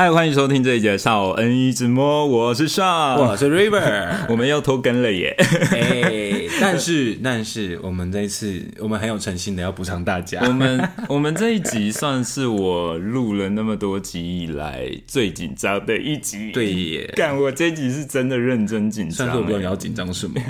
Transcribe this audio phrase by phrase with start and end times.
[0.00, 5.36] 嗨，欢迎收听这一节少恩一直摸，我是少，我是 River， 我们又拖更了耶。
[5.72, 10.40] 哎， 但是但是我们这一次我们很有诚心的要补偿大家。
[10.46, 16.50] 我们我们这一集算是我录了那么多集以来最紧张的一集。
[16.50, 19.26] 对耶，干我这一集是真的认真紧张。
[19.26, 20.40] 但是我不知道你要紧张什么，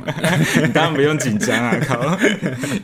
[0.63, 2.17] 你 当然不用紧张啊，靠！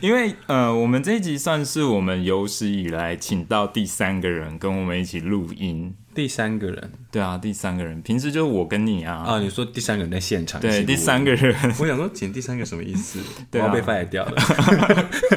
[0.01, 5.95] 因为呃，我们这一集算是我们有史以来请到第三个人跟我们一起录音。
[6.17, 9.17] 第三个人，对啊，第三个人，平时就是我跟你啊。
[9.17, 10.59] 啊，你说第三个人在现场？
[10.59, 11.53] 对，第三个人。
[11.79, 13.19] 我想说，请第三个什么意思？
[13.51, 14.35] 对啊，被 fire 掉了。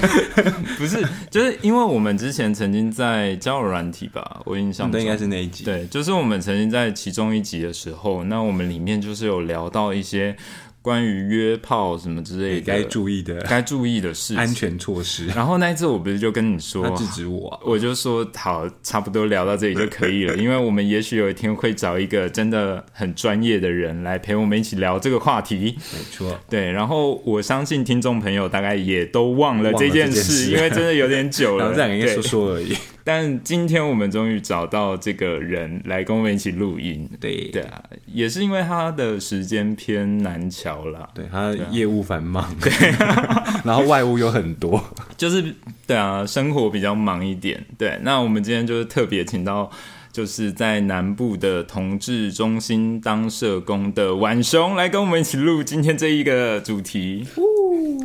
[0.78, 5.64] 不是，就是因为我们之前曾经在交友软体吧，我印象中应该是那一集。
[5.64, 10.34] 对，就是我们曾经在其中一集的时候，那我们里面就是有聊到一些。
[10.83, 15.27] 关于约炮什么之类的，该注意的，该注意的 事，安全措施。
[15.27, 25.77] 然后那一次我不是就跟你说，制止我，我就说好，差不多聊到这里就可以了， 因为我们也许有一天会找一个真的很专业的人来陪我们一起聊这个话题。
[25.92, 26.70] 没错，对。
[26.72, 32.75] 然后我相信听众朋友大概也都忘了这件事，因为真的有点久了，这样应该说说而已。
[33.05, 37.48] 但今天我们终于找到这个人来跟我们一起录音，对。
[37.51, 42.71] 对啊，也是因为他的时间偏难瞧啦，对他业务繁忙，对，
[43.65, 44.83] 然后外务有很多，
[45.17, 45.55] 就是
[45.87, 47.98] 对啊，生活比较忙一点，对。
[48.03, 49.71] 那我们今天就是特别请到，
[50.12, 57.27] 就是在南部的同志中心当社工的婉雄来跟我们一起录今天这一个主题。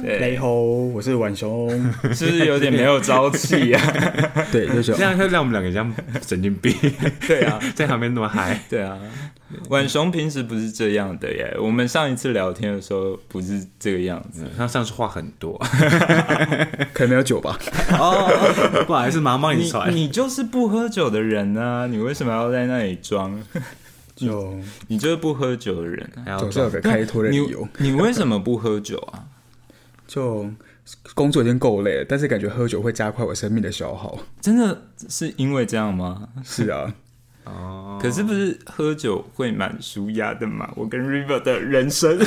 [0.03, 1.67] 雷猴，我是婉雄，
[2.14, 3.81] 是不是有点没有朝气啊？
[4.52, 5.92] 对，就是这样，会让我们两个像
[6.26, 6.72] 神经病。
[7.28, 8.59] 对啊， 在旁边那么嗨。
[8.70, 9.00] 对啊，
[9.70, 11.56] 晚雄平时不是这样的耶。
[11.60, 15.58] 我们上一次聊天的时候不是这个样子，他上次话很多，
[16.94, 17.58] 可能没有酒吧？
[18.00, 19.96] 哦，不好意思，马上帮你传。
[19.96, 23.40] 你就是不喝酒的人啊，你为什么要在那里装？
[24.16, 24.56] 就
[24.88, 27.68] 你就是不喝酒的人，总是有个开脱的理由。
[27.78, 29.26] 你为什么不喝酒啊？
[30.08, 30.48] 就
[31.14, 34.17] 工作已经够累了，但是感觉喝酒会加快我生命的消耗。
[34.39, 36.30] 真的是因为这样吗？
[36.44, 36.94] 是啊，
[37.45, 40.72] 哦，可是不是喝酒会蛮舒压的嘛？
[40.76, 42.17] 我跟 River 的人生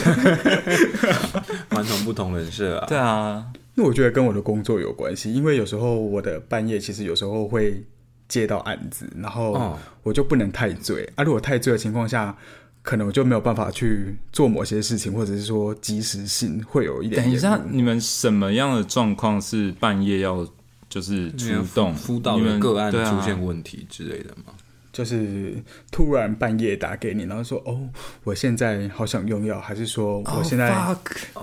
[1.71, 2.87] 完全不同人设啊。
[2.87, 7.85] 对啊，那我觉得跟我的工作有关系，因为有时候我的半夜其实有时候会
[8.29, 11.25] 接到案子，然后我就不能太醉啊。
[11.25, 12.37] 如果太醉的情况下。
[12.81, 17.23] 可能我就没有办法去做某些事情，或者是说及时性会有一点。
[17.23, 20.47] 等一下，你们什么样的状况是半夜要
[20.89, 24.55] 就是出动辅导个案出现问题之类的吗？
[24.99, 25.55] 就是
[25.93, 27.89] 突然半夜打给你，然后说：“哦，
[28.25, 30.75] 我现在好想用药，还是说我现在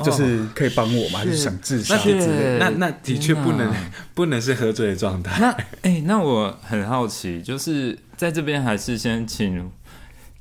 [0.03, 1.19] 就是可以帮我吗？
[1.19, 3.73] 还是想自杀之类？”那那的确不能
[4.13, 5.39] 不能是喝醉的状态。
[5.39, 5.51] 那
[5.83, 9.71] 哎，那我很好奇，就是在这边还是先请。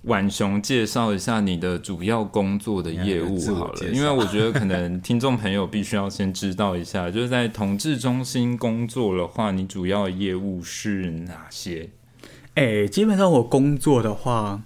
[0.06, 11.88] 婉雄，介绍一下你的主要工作的业务好了，因为我觉得可能听众朋友必须要先知道一下，就是在同志中心工作的话，你主要的业务是哪些？
[12.54, 14.62] 哎，基本上我工作的话，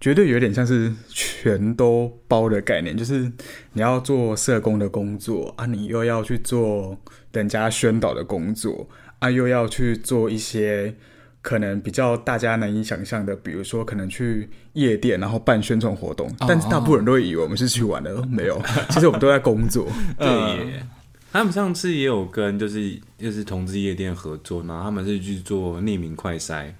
[0.00, 3.30] 绝对有点像是全都包的概念，就是
[3.72, 6.98] 你要做社工的工作啊，你又要去做
[7.32, 10.94] 人家宣导的工作啊，又要去做一些。
[11.42, 19.86] 可能比较大家难以想象的，比如说可能去夜店，然后办宣传活动，但是大部分人都以为我们是去玩的，没有， 其实我们都在工作。
[20.18, 20.82] 对，
[21.30, 26.72] 他们上次也有跟就是就是同志夜店合作，然后他们是去做匿名快筛。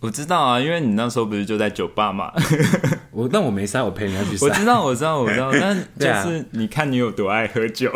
[0.00, 2.32] 我知道啊，因为你那时候不是就在酒吧嘛，
[3.10, 4.46] 我但我没塞，我陪人家去塞。
[4.46, 7.90] 我知道，我知道，我知道， 但就是你看你有多爱喝酒，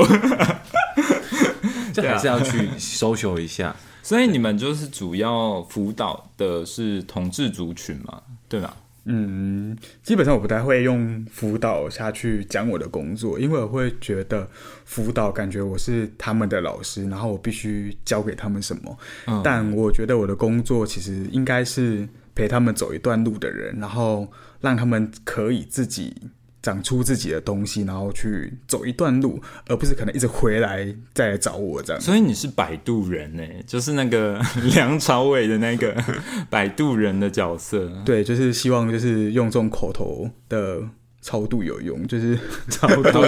[1.95, 3.75] 这还是要去搜求一下。
[4.03, 8.75] 所以你们就是主要辅导的是同志族群嘛，对吧？
[9.05, 14.49] 嗯，基本上我不太会用辅导下去讲我的工作，因为我会觉得
[14.85, 18.97] 辅导感觉我是他们的老师，然后我必须教给他们什么。
[19.43, 26.15] 但我觉得我的工作其实应该是陪他们走一段路的人，然后让他们可以自己。
[26.63, 32.01] 长出自己的东西，然后去走一段路，而不是可能一直回来再来找我这样。
[32.01, 34.41] 所以你是摆渡人呢，就是那个
[34.75, 35.95] 梁朝伟的那个
[36.49, 37.91] 摆渡人的角色。
[38.05, 40.81] 对，就是希望就是用这种口头的
[41.21, 42.39] 超度有用，就是
[42.71, 43.25] 超度，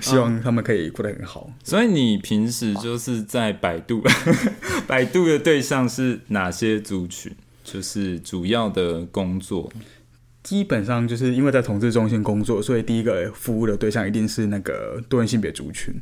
[0.00, 1.48] 希望他们可以过得很好。
[1.62, 4.02] 所以你平时就是在摆渡，
[4.88, 7.32] 摆渡的对象是哪些族群？
[7.62, 9.70] 就是主要的工作。
[10.42, 15.94] 基本上就是因为在统治中心工作，所以第一个服务的对象一定是那个多元性别族群。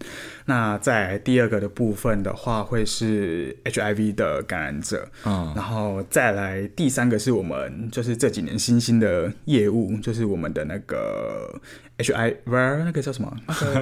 [0.47, 5.09] 那在第二个的部分的话，会是 HIV 的感染者。
[5.25, 11.61] 嗯，然后再来第三个是我们就是这几年新兴的业务，就是我们的那个
[11.99, 13.37] HIV 那个叫什么？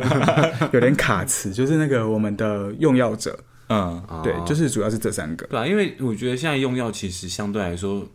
[0.72, 3.38] 有点卡词，就是那个我们的用药者。
[3.68, 5.46] 嗯，对，就是主要是这三个。
[5.48, 8.08] 对啊，因为我觉得现在用药其实相对来说。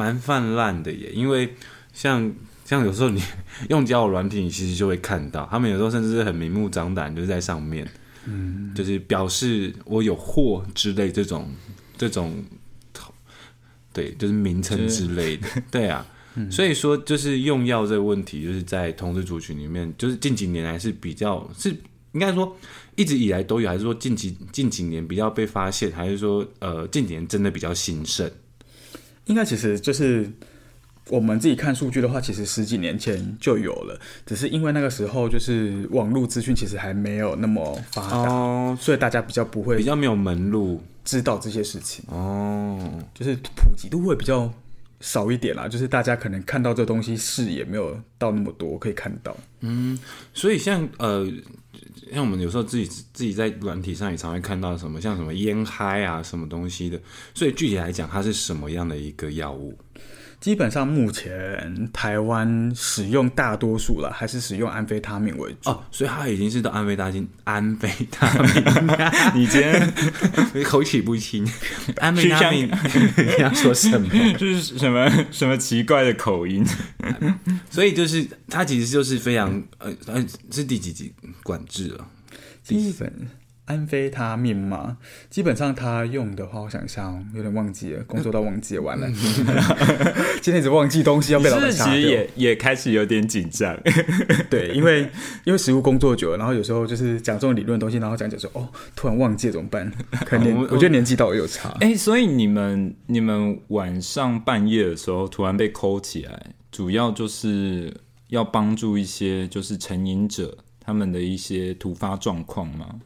[0.00, 1.54] 蛮泛滥的耶，因为
[1.92, 2.32] 像
[2.64, 3.22] 像有时候你
[3.68, 7.86] 用交友软体，你其实就会看到他们有时候甚至是很明目张胆，就是在上面，
[8.24, 11.52] 嗯，就是表示我有货之类这种
[11.98, 12.42] 这种，
[13.92, 16.06] 对，就是名称之类的， 对啊，
[16.50, 21.68] 所以说就是用药这个问题，就是在同志族群里面，就是近几年来是比较是
[22.12, 22.56] 应该说
[22.96, 28.30] 一直以来都有，还是说近几近几年比较被发现，还是说呃近几年真的比较兴盛？
[29.30, 30.28] 应该其实就是
[31.08, 33.96] 我们自己看数据的话，其实十几年前就有了，
[34.26, 44.52] 只是因为那个时候就是网络资讯其实还没有那么发达，所以大家比较不会比较没有门路知道这些事情哦，就是普及度会比较
[44.98, 49.96] 少一点啦，就是大家可能看到这东西视野没有到那么多可以看到，嗯，
[50.34, 51.30] 所以像呃。
[52.12, 57.00] 像我们有时候自己自己在软体上也常会看到什么像什么烟嗨啊什么东西的，
[57.34, 59.78] 所以具体来讲，它是什么样的一个药物？
[60.40, 68.52] 基本上目前台湾使用大多数了，还是使用安非他命为主哦，所以它已经是到安非他命， 安非他命。
[69.34, 69.92] 你今天
[70.64, 71.46] 口齿不清，
[71.98, 72.66] 安非他命
[73.18, 74.08] 你要说什么？
[74.38, 76.64] 就是什么什么奇怪的口音？
[77.70, 81.12] 所以就是它其实就是非常呃呃是第几级
[81.42, 82.06] 管制了？
[82.64, 83.28] 基本。
[83.70, 84.98] 安非他命嘛，
[85.30, 89.08] 基本上他用的话，我想象有点忘记了，工作到忘记完了，
[90.42, 93.78] 今天一直忘记东西要被老板杀其实也也开始有点紧张，
[94.50, 95.08] 对，因为
[95.44, 99.88] 因为实务工作久了，然后有时候就是讲这种理论的东西，然后讲讲说哦，突然忘记怎么办？
[100.26, 101.76] 可能我觉得年纪到有差。
[101.80, 107.94] 哎，所以你们你们晚上半夜的时候突然被扣起来，主要就是
[108.28, 112.96] 要帮助一些就是成瘾者他们的一些突发状况吗？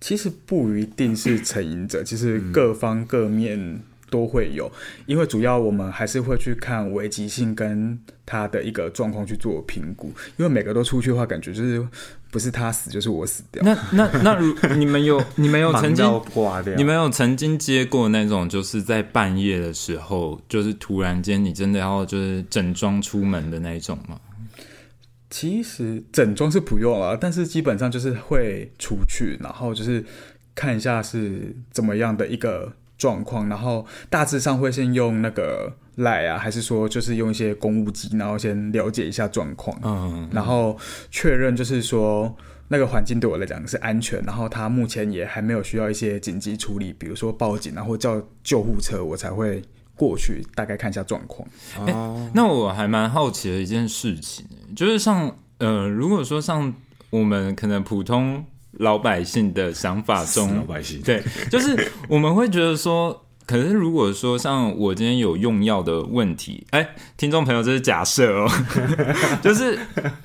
[0.00, 3.80] 其实不一定是成瘾者，其实各方各面
[4.10, 4.70] 都会有，
[5.06, 11.86] 因为主要我们还是会去看危急性跟他的一个状况去做评估，因为每个都出去的话，感觉就是
[12.30, 13.62] 不是他死就是我死掉。
[13.64, 16.22] 那那那如 你们有你们有曾经
[16.76, 24.18] 你们有曾经接过那种就是在半夜的时候，就是突然间你真的要就是整装出门的那一种吗？
[25.30, 30.04] 其实整装是不用了，但是基本上就是会出去，然后就是
[30.54, 40.78] 看一下是怎么样的一个状况，然后大致上会先用那个赖啊，还是说就是用一些公务机，然后先了解一下状况，嗯，然后
[41.10, 42.34] 确认就是说
[42.68, 49.62] 那个环境对我来讲是安全，然后他目前也还没有需要一些紧急处理，比如说报警啊或叫救护车，我才会。
[49.98, 51.46] 过去大概看一下状况。
[51.78, 54.46] 哦，那我还蛮好奇的一件事情，
[54.76, 56.72] 就是像呃，如果说像
[57.10, 68.48] 我们可能普通老百姓的想法中，老百姓对，就是我们会觉得说，可是如果说像我今天有用药的问题，哎，听众朋友，这是假设哦，
[69.42, 69.76] 就是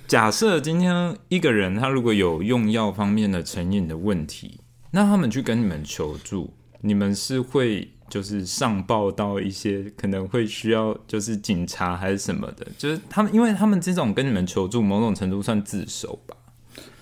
[0.08, 4.60] 假设今天一个人他如果有用药方面的成瘾的问题，
[4.92, 7.90] 那他们去跟你们求助，你们是会？
[8.14, 16.38] 就是上报到一些可能会需要，就是警察还是什么的，就是他们，因为他们这种跟你们求助，某种程度算自首吧。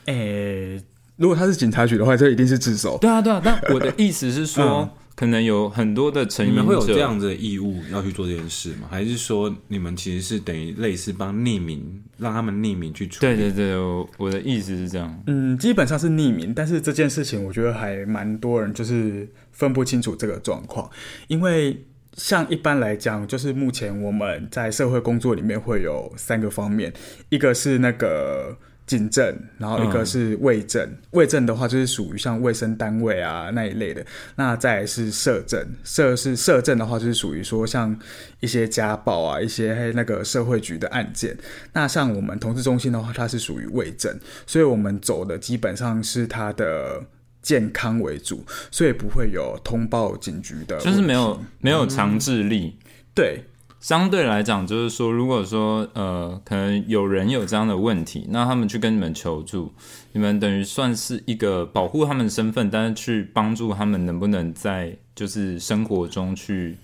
[0.05, 0.81] 诶，
[1.17, 2.97] 如果他是警察局的话，这一定是自首。
[2.99, 3.41] 对啊，对啊。
[3.43, 4.89] 但我的意思是说。
[5.21, 8.87] 可能有很多的成员会有这样的义务要去做这件事吗？
[8.89, 13.35] 还是说你们其实是等于类似帮匿名，让他们匿名去处理？
[13.35, 13.75] 对对对，
[14.17, 15.23] 我的意思是这样。
[15.27, 20.89] 嗯，基本上是匿名，但是这件事情我觉得还蛮多人就是分不清楚这个状况，
[21.27, 21.85] 因为
[22.17, 26.91] 像一般来讲，就是目前我们在社会工作里面会有三个方面，
[27.29, 28.57] 一个是那个。
[28.87, 34.05] 警政，然后一个是卫政，卫政的话就是属于像卫生单位啊那一类的。
[34.35, 37.97] 那再是社政，社是社政的话就是属于说像
[38.41, 41.37] 一些家暴啊，一些那个社会局的案件。
[41.71, 44.13] 那像我们同志中心的话，它是属于卫政，
[44.45, 47.01] 所以我们走的基本上是它的
[47.41, 52.77] 健康为主，所以不会有通报警局的，就是没有没有强制力，
[53.15, 53.45] 对。
[53.81, 59.73] 相对来讲，就是说，如果说呃，可能有人有这样的问题，那他们去跟你们求助，
[60.13, 66.77] 你们等于算是一个保护他们身份，但是去帮助他们能不能在就是生活中去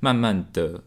[0.00, 0.82] 慢慢的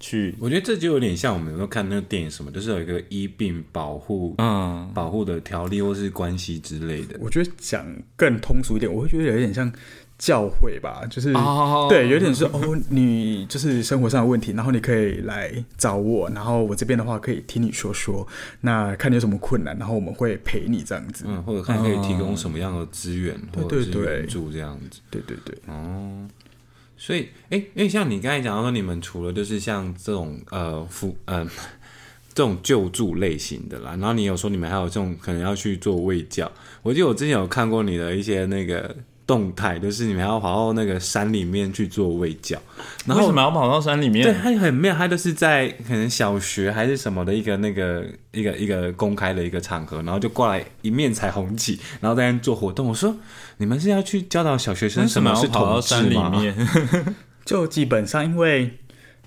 [0.00, 0.34] 去。
[0.40, 7.16] 我觉得这就有点像我们有时候看那个电影什么，就是有一个医病保护嗯，保护的条例或是关系之类的。
[7.20, 9.72] 我觉得讲更通俗一点，我会觉得有点像
[10.18, 18.26] 教诲吧，就是、哦对，有点是哦，你就是生活上的问题，然后你可以来找我，然后我这边的话可以听你说说，
[18.62, 21.24] 那看你有什么困难，然后我们会陪你这样子。
[21.28, 25.00] 嗯，或者看可以提供什么样的资源、对或者是对对援助这样子。
[25.10, 26.26] 对对对，哦，
[26.96, 31.46] 所以，哎、因为像你刚才讲到说，你们除了就是像这种呃辅呃
[32.32, 36.50] 这种救助类型的啦，然后你有说你们还有这种可能要去做卫教。
[36.82, 38.94] 我记得我之前有看过你的一些那个
[39.26, 42.56] 动态，就是你们要跑到那个山里面去做喂教，
[43.04, 44.34] 然后为什么要跑到山里对，面？
[44.40, 52.86] 他很妙，他就是在可能小学还是什么的一个那个一个一个公开的一个场合，然后就过来一面彩虹旗，然后在那做活动。
[52.86, 53.16] 我说
[53.56, 56.30] 你们是要去教导小学生为什么是要跑到同志山里吗？
[56.30, 56.54] 面？
[57.44, 58.78] 就基本上因为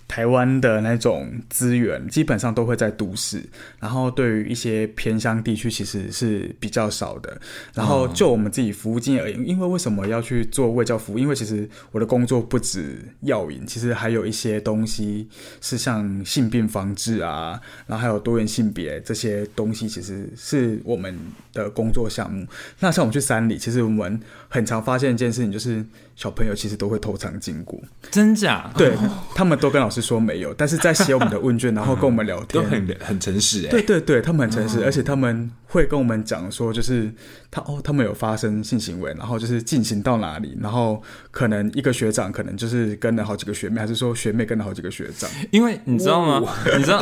[0.09, 3.43] 台湾的那种资源基本上都会在都市，
[3.79, 7.39] 然后对于一些偏乡地区其实是比较少的。
[7.75, 11.19] 然后就我们自己服务经验而言，因为为什么要去做卫教服务？
[11.19, 15.29] 因为其实我的工作不止药引，其实还有一些东西
[15.61, 21.15] 是像性病防治啊，然后还有多元性别这些东西，其实是我们
[21.53, 22.47] 的工作项目。
[22.79, 25.85] 那像我们去山里，其实我们很常发现一件事情，就是
[26.19, 27.79] 小朋友其实都会偷尝禁果。
[28.11, 28.69] 真假？
[28.75, 28.93] 对
[29.33, 32.85] 他们都跟老师说没有，但是在写我们的问卷，然后跟我们聊天 都天。
[32.85, 37.09] 很很诚实哎、对对对，他们很诚实，而且他们会跟我们讲说，就是
[37.49, 45.29] 他哦，他们有发生性行为，然后就是进行到哪里，然后可能一个学长可能就是跟了好几个学妹，还是说学妹跟了好几个学长。
[45.51, 46.53] 因为你知道吗？
[46.77, 47.01] 你知道，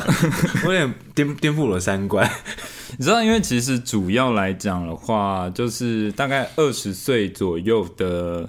[0.63, 2.29] 我有点颠颠覆我的三观。
[2.97, 8.47] 你知道，因为其实主要来讲的话，就是大概二十岁左右的。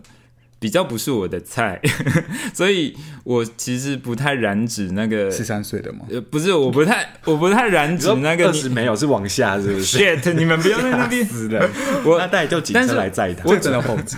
[0.60, 1.80] 比较不是我的菜，
[2.52, 6.00] 所以我其实不太染指那个十三岁的吗？
[6.10, 11.70] 呃，不是，我不太，我不太染指那个二十没有是往下是不是？shit，你们不要在那边 死人！
[12.04, 13.44] 我那带就警车来载他。
[13.44, 14.16] 这个真的后置。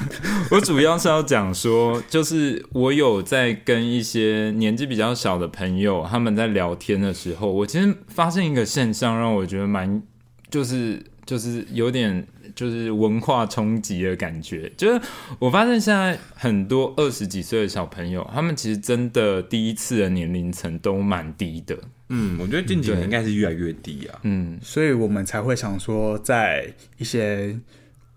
[0.51, 10.03] 我主要是要讲说，就是我有在跟一些年纪比较小的朋友，他们在聊天的时候，我其实发现一个现象，让我觉得蛮，
[10.51, 14.71] 就是就是有点就是文化冲击的感觉。
[14.77, 15.01] 就是
[15.39, 21.79] 我发现现在很多二十几岁的小朋友，他们其实真的第一次的年龄层都蛮低的。
[22.09, 24.19] 嗯，我觉得近几年应该是越来越低啊。
[24.25, 27.57] 嗯，所以我们才会想说，在一些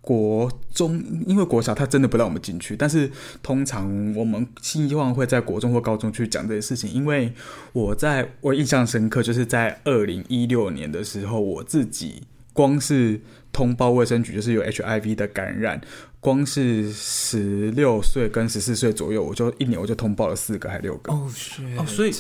[0.02, 3.10] 国中，因为国小他真的不让我们进去，但是
[3.44, 6.92] 通常我们希望会在国中或高中去讲这些事情。
[6.92, 7.32] 因为
[7.72, 12.24] 我在我印象深刻，就是在二零一六年的时候，我自己
[12.54, 13.20] 光是
[13.52, 15.82] 通报卫生局就是有 HIV 的感染，
[16.20, 21.12] 光是十六岁跟十四岁左右，我就一年我就通报了四个还六个。
[21.12, 21.30] 哦，
[21.86, 22.14] 所以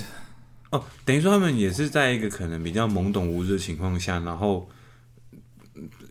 [0.71, 4.67] 哦，等于说他们也是在一个可能比较懵懂无知的情况下，然后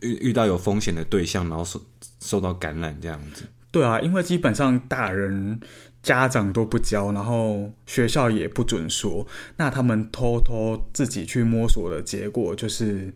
[0.01, 1.81] 遇遇到有风险的对象，然后受
[2.19, 3.43] 受到感染这样子。
[3.71, 5.59] 对啊，因为基本上大人
[6.01, 9.27] 家长都不教，然后学校也不准说，
[9.57, 13.13] 那他们偷偷自己去摸索的结果，就是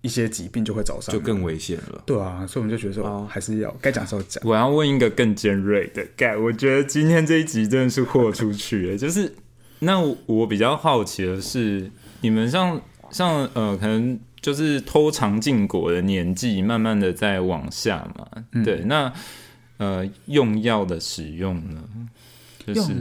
[0.00, 2.02] 一些疾病就会找上，就更危险了。
[2.06, 4.42] 对啊，所以我们就觉得说，哦还是要该讲的时候讲。
[4.46, 8.96] 我要问一个更尖锐的，盖，我觉得今天这一集真的是豁出去了。
[8.98, 9.34] 就是，
[9.80, 11.90] 那我我比较好奇的是，
[12.20, 19.12] 你们像像呃，可能就是偷尝禁果的年纪，慢慢的在往下嘛，嗯对，那
[19.78, 21.82] 呃，用药的使用呢，
[22.64, 22.92] 就是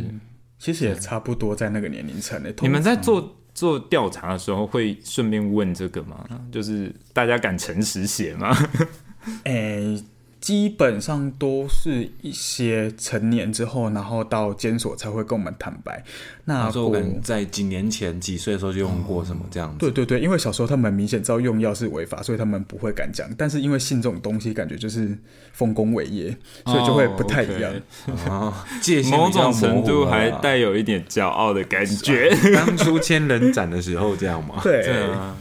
[0.57, 2.51] 其实也差不多在那个年龄层内。
[2.61, 6.23] 你们在做做调查的时候，会顺便问这个吗？
[6.51, 8.55] 就是大家敢诚实写吗？
[9.45, 9.99] 诶、
[10.39, 16.03] 基本上都是一些成年之后，然后到监所才会跟我们坦白。
[16.45, 19.77] 那那时候我们在几年前几岁的时候就用过什么这样子。
[19.79, 23.27] 对对对，因为小时候他们明显知道用药是违法，所以他们不会敢讲。
[23.37, 25.17] 但是因为信这种东西，感觉就是
[25.51, 27.73] 丰功伟业，所以就会不太一样。
[28.05, 32.29] 哦，OK 哦，界限某比较种程度还带有一点骄傲的感觉。
[32.55, 34.59] 当初千人斩的时候这样吗？
[34.63, 35.35] 对，对啊。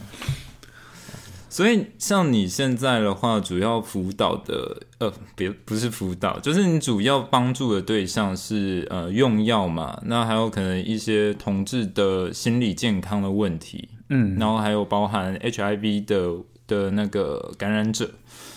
[1.56, 16.30] 所以，像你现在的话，主要辅导的呃，别不是辅导，就是你主要帮助的对象是呃用药嘛，那还有可能一些同志的心理健康的问题，嗯，然后还有包含 HIV 的
[16.66, 18.10] 的那个感染者。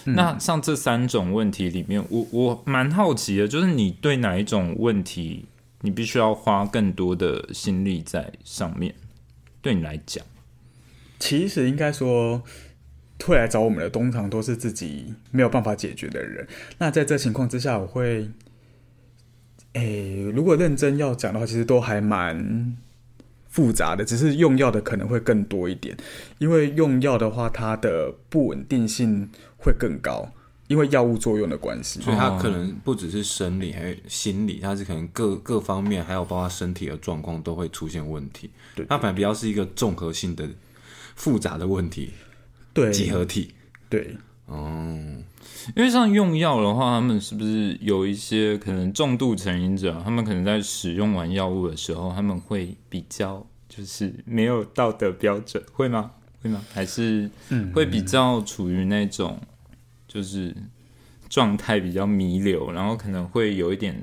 [0.03, 5.45] 那像这三种问题里面，我我蛮好奇的，就是你对哪一种问题，
[5.83, 8.93] 你必须要花更多的心力在上面？
[9.61, 10.25] 对你来讲，
[11.17, 12.41] 其实应该说，
[13.25, 16.47] 会来找我们的通常都是自己没有办法解决的人。
[16.77, 18.29] 那在这情况之下，我会，
[19.73, 22.77] 诶、如果认真要讲的话，其实都还蛮
[23.49, 25.95] 复杂的，只是用药的可能会更多一点，
[26.37, 30.31] 因为用药的话，它的不稳定性会更高，
[30.67, 31.99] 因为药物作用的关系。
[32.01, 38.49] 所以它可能不只是生理，还有心理，它是可能各各方面，还有包括身体的状况都会出现问题。
[38.75, 40.47] 对，它反而比较是一个综合性的
[41.15, 42.11] 复杂的问题，
[42.73, 43.51] 对，集合体。
[43.89, 44.97] 对，哦，
[45.75, 56.11] 因为像用药的话，他们是不是有一些可能重度成瘾者，他们可能在使用完药物的时候，他们会比较就是没有道德标准，会吗？
[56.41, 56.63] 会吗？
[56.71, 57.29] 还是
[57.73, 59.39] 会比较处于那种
[60.07, 60.55] 就是
[61.29, 64.01] 状态比较弥留，然后可能会有一点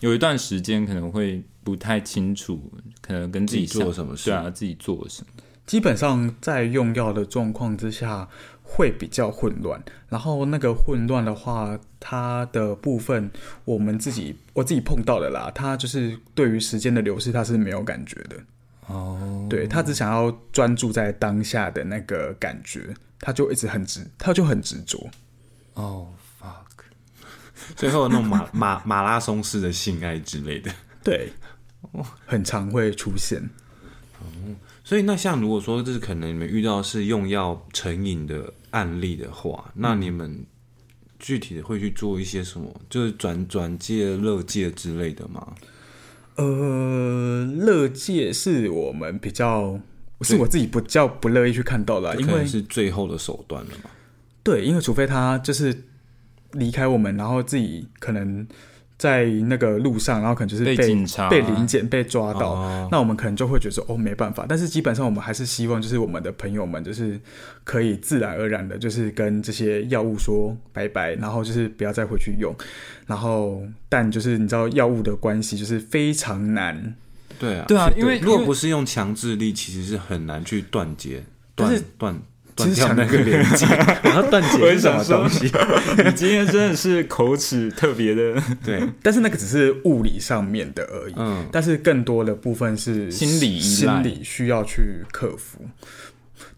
[0.00, 2.60] 有一段时间可能会不太清楚，
[3.00, 5.42] 可能跟自己做什么事，对啊，自己做什么。
[5.68, 8.26] 基本上在用药的状况之下
[8.62, 13.30] 会比较混乱，然后那个混乱的话，它的部分
[13.66, 18.36] 我们自己我自己碰到的啦，他就是对于时间的流逝他是没有感觉的。
[18.86, 25.10] 哦，对他只想要专注在当下的那个感觉，他就一直很执，他就很执着。
[25.74, 26.08] 哦
[26.40, 26.80] ，fuck，
[27.76, 30.72] 最后那种马 马马拉松式的性爱之类的，
[31.04, 31.30] 对，
[32.24, 33.42] 很常会出现。
[34.88, 40.46] 所以，那像如果说这是可能你们遇到是用药成瘾的案例的话，那你们
[41.18, 42.74] 具体的会去做一些什么？
[42.88, 45.46] 就是转转介、乐戒之类的吗？
[46.36, 49.78] 呃，乐戒是我们比较，
[50.22, 53.90] 是我自己比较不乐意去看到的，因为是最后的手段了嘛。
[54.42, 55.84] 对，因为除非他就是
[56.52, 58.48] 离开我们，然后自己可能。
[58.98, 60.76] 在那个路上，然后可能就是被
[61.30, 67.18] 被临检被抓到，那我们可能就会觉得说哦没办法，但是基本上我们还是希望就是我们的朋友们就是
[67.62, 72.52] 可以自然而然的，就是跟这些药物说拜拜，然后就是不要再回去用，
[73.06, 76.94] 然后但就是你知道药物的关系就是非常难，
[77.38, 81.22] 对啊，对啊，因为如果不是用强制力，其实是很难去断绝
[81.54, 82.20] 断断。
[82.64, 83.66] 其实那个连接，
[84.02, 85.50] 然后断 节是什么东西？
[86.04, 88.34] 你今天真的是口齿特别的，
[88.64, 88.82] 对。
[89.02, 91.46] 但是那个只是物理上面的而已，嗯。
[91.52, 95.64] 但是更多的部分是心理心理需要去克服，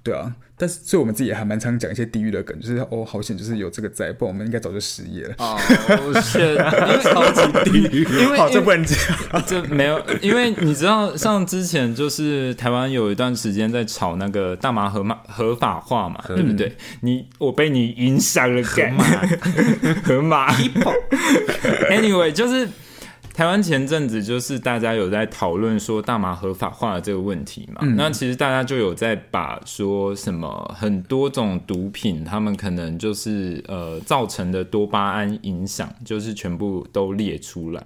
[0.02, 0.34] 对啊。
[0.56, 5.34] 但是，所以我们自己也还蛮常讲一些地狱的梗，就是哦，好险，就是有这个在，不然我们应该早就失业了。
[5.38, 5.58] 哦，
[6.20, 8.98] 是，因为超级地狱，因为这不能讲，
[9.46, 16.76] 这没有，因为你知道，像之前就是台湾有一段时间在炒那个大麻合嘛合法化嘛，对不对？
[17.00, 19.04] 你我被你影响了，河马，
[20.04, 20.52] 河马，
[21.88, 22.68] Anyway，就是。
[23.40, 27.80] 台湾前阵子就是大家有在讨论说大麻合法化的这个问题嘛？
[27.96, 37.82] 那其实大家就有在把说什么很多种毒品，他们可能就是呃造成的多巴胺影响，就是全部都列出来。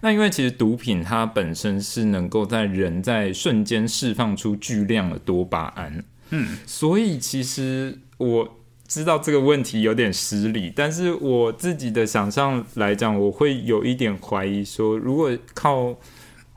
[0.00, 8.55] 那因为其实毒品它本身是能够在人在瞬间释放出巨量的多巴胺，嗯，所以其实我。
[8.88, 15.96] 知道这个问题有点失礼，但是我自己的想象来讲，我会有一点怀疑，说如果靠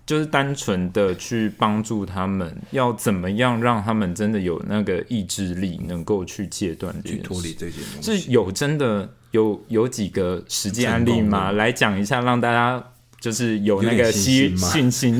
[0.06, 11.52] 就是单纯的去帮助他们，要怎么样让他们真的有那个意志力，能够去戒断这件脱离这些东西，是有真的有有几个实际案例吗？
[11.52, 12.84] 来讲一下，让大家
[13.20, 15.20] 就是有那个信信心。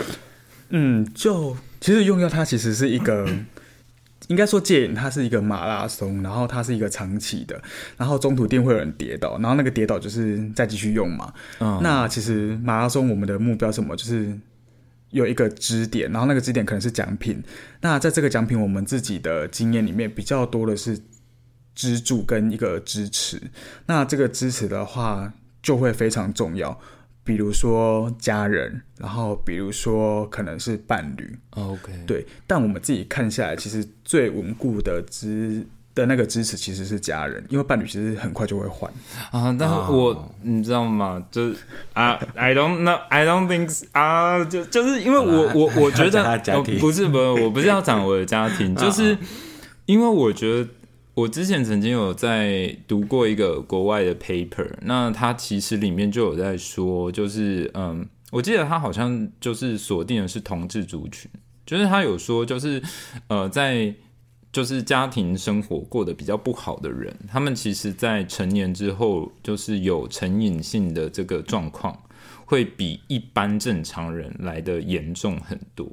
[0.70, 3.28] 嗯，就其实用药它其实是一个。
[4.28, 7.60] 应该说戒瘾它是一个马拉松，然后它是一个长期的，
[7.96, 11.32] 然后中途一定会有人跌倒，然后那个跌倒就是再继续用嘛。
[11.58, 14.38] 嗯，那其实马拉松我们的目标什么，就是
[15.10, 17.42] 有一个支点，然后那个支点可能是奖品。
[17.80, 20.98] 那在这个奖品，我们自己的经验里面比较多的是
[21.74, 23.40] 支柱跟一个支持。
[23.86, 26.78] 那这个支持的话，就会非常重要。
[27.28, 32.26] 比如说家人，然后比如说可能是伴侣，OK，对。
[32.46, 35.62] 但我们自己看下来，其实最稳固的支
[35.94, 38.90] 的那个支持其实是家人，因为伴侣其实很快就会换
[39.30, 39.54] 啊。
[39.58, 41.22] 但是我你知道吗？
[41.30, 41.56] 就是
[41.92, 46.38] 啊， I don't know，I don't think 啊，就就是因为我我我觉得
[46.80, 49.14] 不是不是，我不是要讲我的家庭， 就是
[49.84, 50.70] 因为我觉得。
[51.18, 61.28] 我之前曾经有在读过一个国外的 paper，那它其实里面就有在说，就是嗯，我记得他好像就是锁定的是同志族群，
[61.66, 62.80] 就是他有说，就是
[63.26, 63.92] 呃，在
[64.52, 72.00] 就是家庭生活过得比较不好的人，他们其实在成年之后，就是有成瘾性的这个状况，
[72.44, 75.90] 会比一般正常人来的严重很多。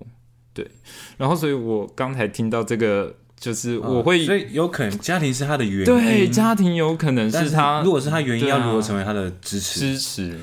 [0.53, 0.69] 对，
[1.17, 3.15] 然后所以我刚才听到这个。
[3.45, 7.83] 就是我会，所以有可能家庭是他的原因，对，家庭有可能是他。
[7.83, 9.79] 如果是他原因，要如何成为他的支持？
[9.79, 10.39] 支持，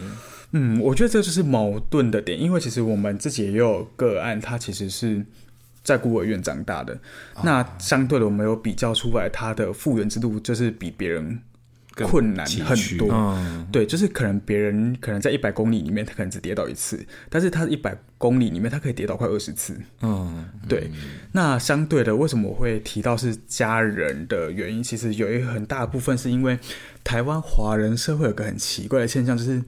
[0.52, 5.26] 嗯，我觉得这就是矛盾的点，因为其实我们自己也有个案，他其实是
[5.82, 6.96] 在孤儿院长大的，
[7.42, 11.40] 那相对的，我们有比较出来他的复原之路就是比别人
[11.96, 13.08] 困难很多。
[13.12, 19.78] 嗯，对，就是可能别人可能在一百公里里面，他可能只跌倒一次，但是他一百公里里面，他可以跌倒快二十次。
[20.00, 20.90] 嗯，对，
[21.32, 24.82] 那相对的，为什么我会提到是家人的原因？
[24.82, 26.58] 其实有一个很大部分是因为
[27.04, 29.62] 台湾华人社会有个很奇怪的现象，就是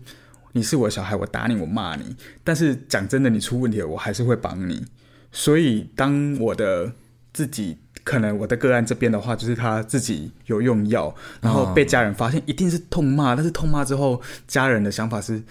[0.52, 4.86] 你是我小孩，我打你，我骂你，但是讲真的，你出问题了，我还是会帮你。
[5.32, 6.92] 所以当我的
[7.32, 15.42] 自己可能我的个案这边的话，就是他自己有用药，然后被家人发现，一定是痛骂，但是痛骂之后，家人的想法是。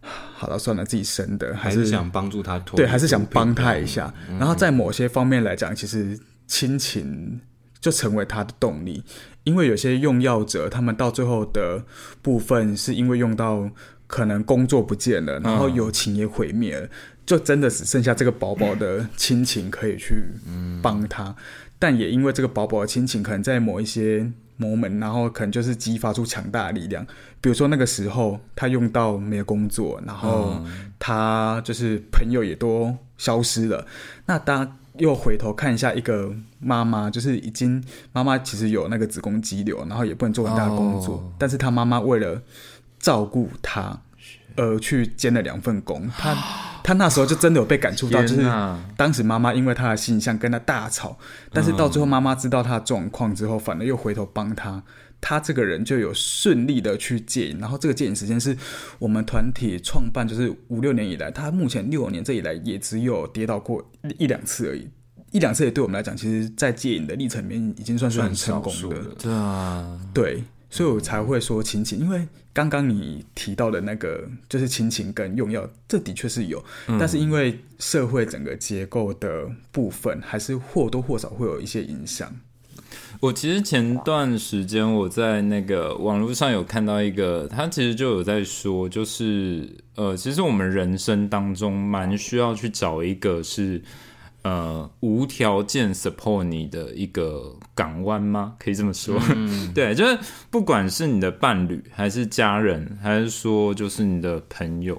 [0.38, 4.14] 好了，算了，自己生的，还是想帮助他脱对，还是想帮他一下。
[4.38, 7.40] 然后在某些方面来讲，其实亲情
[7.80, 9.02] 就成为他的动力，
[9.42, 11.84] 因为有些用药者，他们到最后的
[12.22, 13.68] 部分是因为用到
[14.06, 16.88] 可能工作不见了，然后友情也毁灭了，
[17.26, 20.22] 就真的只剩下这个薄薄的亲情可以去
[20.80, 21.34] 帮他。
[21.78, 24.30] 但也因为这个薄薄的亲情，可能在某一些。
[24.60, 27.06] 某门，然后可能就是激发出强大的力量。
[27.40, 30.60] 比如说那个时候，他用到没有工作，然后
[30.98, 33.86] 他就是朋友也都消失了。
[34.26, 37.80] 那当又回头看一下一个妈妈，就是已经
[38.12, 42.42] 妈妈其实有那个子宫肌瘤，然后也不能做很大的工作，但是他妈妈为了
[42.98, 43.96] 照顾他，
[44.56, 46.10] 而去兼了两份工。
[46.18, 46.34] 他
[46.88, 48.42] 他那时候就真的有被感触到，就是
[48.96, 51.18] 当时妈妈因为他的形象跟他大吵，
[51.52, 54.82] 但是到最后妈妈知道他的状况之后，反而又回头帮他，
[55.20, 57.58] 他这个人就有顺利的去戒瘾。
[57.58, 58.56] 然后这个戒瘾时间是
[58.98, 64.88] 我们团体创办就是五六年以来，他目前六年这以来也只有跌倒过一两次而已，
[65.32, 68.96] 一两次也对我们来讲，其实在戒瘾的历程里面已经算是很成功的。
[69.18, 70.42] 对啊，对。
[70.70, 76.60] 所以我才会说亲情，因为刚刚你提到的那个就是亲情跟用药，这的确是有，
[76.98, 82.34] 但是因为社会整个结构的部分，还是或多或少会有一些影响。
[83.20, 93.80] 我其实前段时间我在那个网络上有看到一个，他其实就有在说，就是呃，其实我们人生当中蛮需要去找一个是。
[94.48, 98.54] 呃，无条件 support 你的一个港湾吗？
[98.58, 99.20] 可以这么说，
[99.74, 100.18] 对，就是
[100.50, 104.98] 不管是你的伴侣，还是家人，还是说就是你的朋友，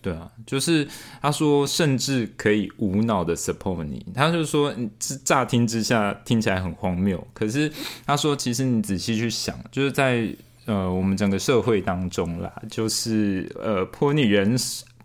[0.00, 0.88] 对啊，就是
[1.20, 4.06] 他说，甚至可以无脑的 support 你。
[4.14, 4.74] 他就说，
[5.22, 7.70] 乍听之下听起来很荒谬，可是
[8.06, 10.26] 他说，其实你仔细去想，就是在
[10.64, 14.56] 呃我们整个社会当中啦，就是呃泼你人。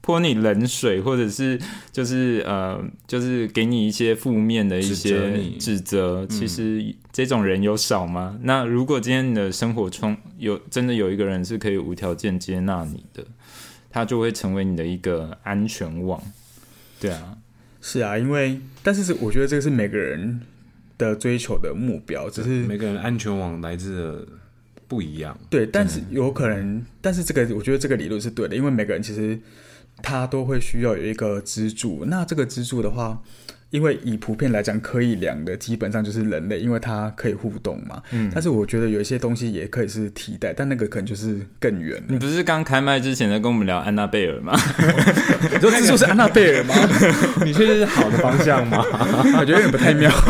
[0.02, 1.60] 泼你冷水，或者是
[1.92, 6.26] 就是呃，就是给你一些负面的一些指责。
[6.26, 8.40] 其实这种人有少吗？
[8.42, 13.24] 那如果今天你的生活中有真的有一个人是可以无条件接纳你的，
[13.92, 16.20] 他就会成为你的一个安全网。
[17.00, 17.38] 对啊，
[17.80, 20.42] 是啊，因为但是是我觉得这个是每个人
[20.98, 24.28] 的追求的目标，只是每个人安全网来自的
[24.88, 25.38] 不一样。
[25.48, 29.40] 对，但是有可能，但是这个我觉得这个理论是对的，因为每个人其实。
[30.02, 33.22] 他都会需要有一个支柱，那这个支柱的话，
[33.70, 38.02] 因为以普遍来讲，可以量的基本上就是人类，因为它可以互动嘛。
[38.12, 38.30] 嗯。
[38.34, 42.04] 但是我觉得有一些东西也可以是替代，但那个可能就是更远。
[42.08, 44.54] 你不是刚开麦之前在跟我们聊安娜贝尔吗？
[45.54, 46.76] 你说支柱是安娜贝尔吗？
[47.46, 48.84] 你确定是好的方向吗？
[49.40, 50.12] 我觉得有点不太妙。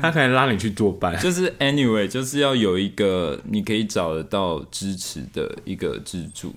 [0.00, 6.52] 他可能拉你去做伴，就是 anyway，就是要有一个你可以找得到支持的一个支柱。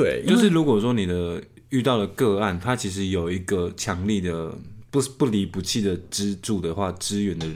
[0.00, 4.50] 对，就是如果说你的遇到的个案，它其实有一个强力的
[4.90, 7.46] 不不离不弃的支柱的话，支援的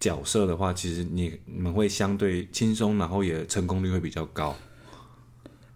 [0.00, 4.56] 角色的话，其实你你们会相对轻松，然后也成功率会比较高。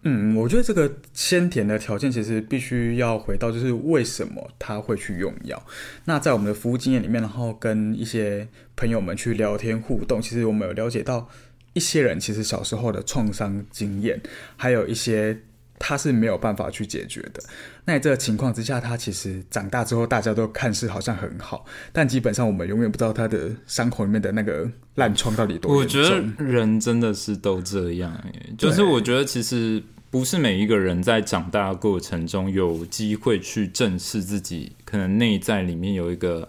[0.04, 5.62] 嗯，我觉得这个先填的条件其实必须要回到，就是为什么他会去用药。
[6.06, 11.28] 那在我们的服务经验里面，然后跟一些朋友们去聊天互动，其实我们有了解到
[11.74, 14.18] 一些人其实小时候的创伤经验，
[14.56, 15.38] 还有一些。
[15.80, 17.42] 他是没有办法去解决的。
[17.86, 28.22] 那这个情况之下，他其实长大之后，大家都看似好像很好，但基本上我们永远不知道他的伤口里面的那个烂疮到底多我觉得人真的是都这样，
[28.56, 36.48] 就是我觉得其实不是每一个人在长大过程中有机会去正视自己，可能内在里面有一个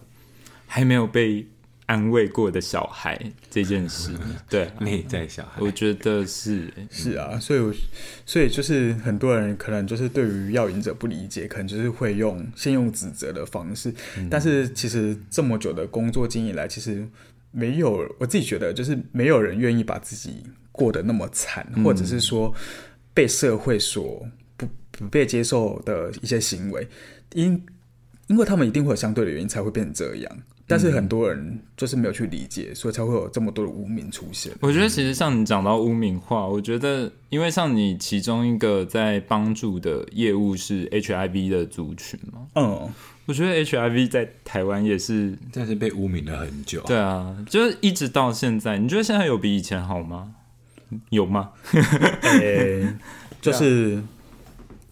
[0.68, 1.48] 还没有被。
[1.92, 4.12] 安慰过的小孩这件事，
[4.50, 6.72] 对内在小孩，我觉得是。
[6.90, 7.60] 是啊，所以
[8.26, 13.94] 所以就是很多人可能就是对于药瘾者不理解，可能就是会用先用指责的方式，
[14.30, 17.06] 但是其实这么久的工作经验来，其实
[17.52, 22.56] 没有我自己觉得就是没有人愿意把自己过得那么惨，或者是说。
[23.14, 24.26] 被社会所
[24.56, 26.88] 不不被接受的一些行为，
[27.34, 27.62] 因
[28.28, 30.38] 因为他们一定会有相对的原因才会变成这样。
[30.72, 34.52] 但是很多人就是没有去理解，所以才会有这么多的污名出现。
[34.62, 42.90] 我觉得其实像你讲到污名化，我觉得因为像你其中一个在帮助的业务是 HIV 的族群嘛，嗯，
[43.26, 46.82] 我觉得 HIV 在台湾也是，但是被污名了很久。
[46.88, 50.34] 对啊，就是一直到现在，你觉得现在有比以前好吗？
[51.10, 51.52] 有吗？
[52.24, 52.88] 诶、
[53.42, 54.02] 就是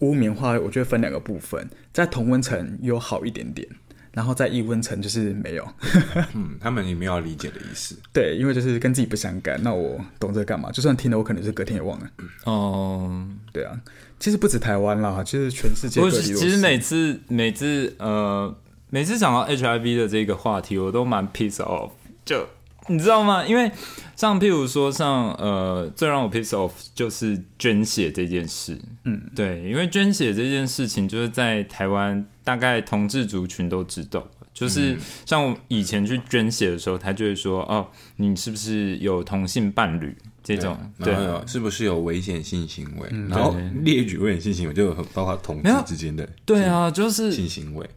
[0.00, 3.68] 污名化，我觉得分两个部分，在同温层有好一点点，
[4.12, 5.68] 然后在异温层就是没有。
[6.34, 7.96] 嗯，他们也没有要理解的意思。
[8.12, 10.70] 对，因为就是跟自己不相干，那我懂这干嘛？
[10.70, 12.10] 就算听了，我可能是隔天也忘了。
[12.44, 13.78] 哦、对啊，
[14.18, 16.34] 其实不止台湾啦，其实全世界各我地都是。
[16.34, 18.54] 其实每次每次呃
[18.90, 21.90] 每次讲到 HIV 的这个话题，我都蛮 piece off，
[22.24, 22.46] 就
[22.88, 23.44] 你知道吗？
[23.46, 23.70] 因为
[24.16, 34.26] 像譬如说像呃最让我 piss off 就是捐血这件事，嗯，对，因为捐血这件事情就是在台湾大概同志族群都知道。
[34.52, 41.14] 就是像我以前去捐血的时候，他就会说：“哦，你是不是有同性伴侣？”这种对
[41.46, 43.08] 是不是有危险性行为？
[43.28, 47.88] 然后列举危险性行为就有包括同志之间的对啊，就是性行为。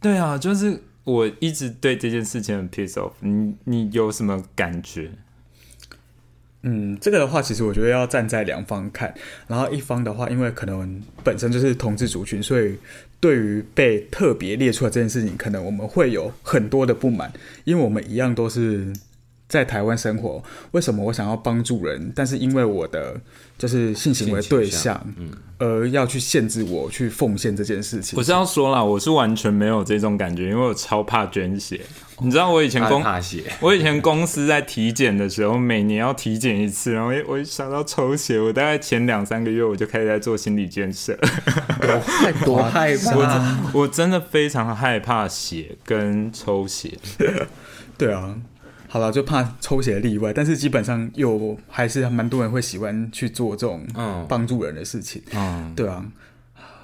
[0.00, 3.12] 对啊，就是我一直对这件事情很 piss off。
[3.20, 5.10] 你你有什么感觉？
[6.62, 9.14] 嗯，这个的话，其实我觉得要站在两方看，
[9.46, 12.76] 然后一方的话，因为可能本身就是同志族群，所以
[13.20, 18.92] 对于被特别列出来这件事情，可能我们会有很多的不满，因为我们一样都是
[19.48, 23.20] 在台湾生活，为什么我想要帮助人，但是因为我的
[23.56, 28.22] 就是性行为对象，嗯，而要去限制我去奉献这件事情我？
[28.22, 31.80] 是要说啦，我是完全没有这种感觉，因为我超怕捐血。
[32.18, 41.14] 你知道我以前他公怕血，我以前公司在体检的时候，每年要体检一次，然后我一想到抽血，我大概前两三个月我就开始在做心理建设。
[41.16, 43.70] 太多害怕。
[43.74, 46.98] 我真的非常害怕血跟抽血。
[47.98, 48.34] 对啊，
[48.88, 55.20] 好了，就怕抽血例外，但是基本上又还是蛮多人会喜欢去做这种嗯，帮助人的事情。
[55.34, 56.04] 嗯，对啊，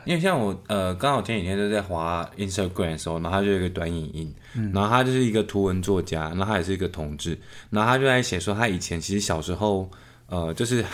[0.05, 4.35] 因为像我呃，刚好前几天就在滑 Instagram 的时候，然后他就有一个短影音，
[4.73, 7.38] 然后他就是一个图文作家，然后他也是一个同志，
[7.71, 9.88] 然后他就在写说他以前其实小时候
[10.27, 10.85] 呃，就是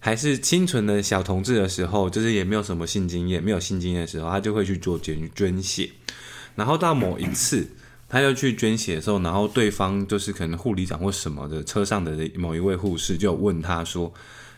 [0.00, 5.88] 还是清纯的小同志的时候，就是也没有什么性经验，没有性经验的时候，他就会去做捐捐血，
[6.56, 7.66] 然后到某一次。
[8.08, 14.12] 他就去捐血的时候，然后对方就是可能护理长或什么的车上的某一位护士就问他说：“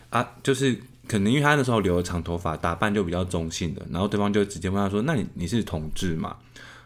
[0.09, 6.37] 啊，就是可能因为他那时候留了长头发，打扮就比较中性的，然后对方就直接问他说：‘那你你是同志吗？’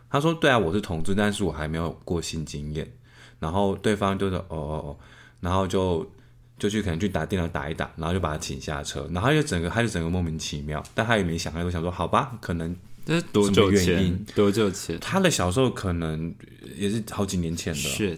[0.09, 2.91] 他说：‘对啊，我是同志，但是我还没有过性经验。’
[3.39, 4.97] 然后对方就说：‘哦哦哦’，
[5.41, 6.09] 然后就
[6.57, 12.75] 就去可能去打电脑打一打，然后就把他请下车，然后就整个他就整个莫名其妙，但他也没想，他就想说好吧，可能
[13.05, 14.25] 这是多久原因？
[14.33, 16.33] 多久前他的小时候可能
[16.75, 18.17] 也是好几年前的，？shit，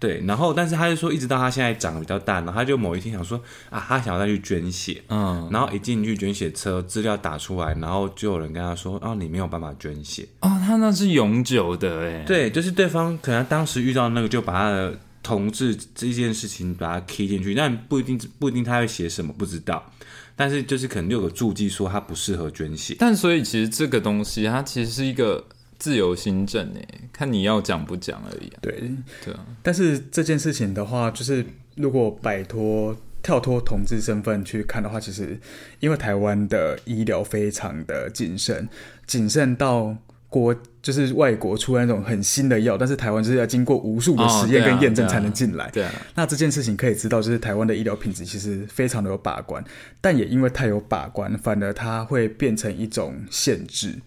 [0.00, 10.26] 对，然后但是他就说，一直到他现在长得比较大，然后他就某一天想说啊，他想要再去捐血，嗯，然后一进去捐血车，资料打出来，然后就有人跟他说，哦，你没有办法捐血。
[10.40, 12.24] 哦，他那是永久的哎。
[12.26, 19.92] 对，就是对方可能当时遇到那个，就把他的同志这件事情把它 key 进去，但不一定不一定他会写什么，不知道。
[20.36, 22.96] 但是就是可能就有个注记说他不适合捐血。
[22.98, 25.44] 但所以其实这个东西，它其实是一个
[25.78, 28.58] 自由新政诶，看你要讲不讲而已、啊。
[28.62, 28.90] 对，
[29.24, 31.44] 对啊，但是这件事情的话，就是
[31.76, 35.38] 如果摆脱跳脱同志身份去看的话，其实
[35.80, 38.68] 因为台湾的医疗非常的谨慎，
[39.06, 39.96] 谨慎到
[40.28, 45.70] 国就是外国出来那种很新的药，但是台湾就是要经过无数的实验跟验证才能进来。
[45.70, 49.64] 对啊，那这件事情可以知道，就是台湾的医疗品质其实非常的有把关，
[50.02, 53.98] 但也因为太有把关，反而它会变成一种限制。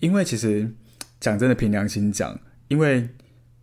[0.00, 0.68] 因为其实
[1.20, 3.08] 讲真的，凭良心讲，因为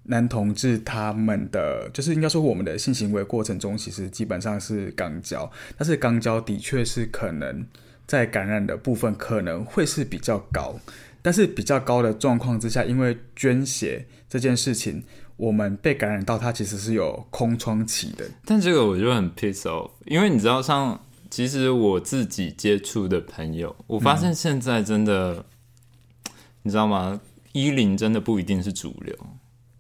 [0.04, 7.66] 男同志他们的就是应该说我们的性行为过程中，其实基本上是肛交，但是肛交的确是可能
[8.08, 10.80] 在感染的部分可能会是比较高，
[11.22, 15.04] 但是比较高的状况之下，因为捐血这件事情，
[15.38, 18.26] 我们被感染到，它其实是有空窗期的。
[18.46, 25.46] 但这个我就很 piss off，因为你知道，像其实我自己接触的朋友，我发现现在真的，
[26.64, 27.22] 你知道吗？
[27.54, 29.14] 一零真的不一定是主流，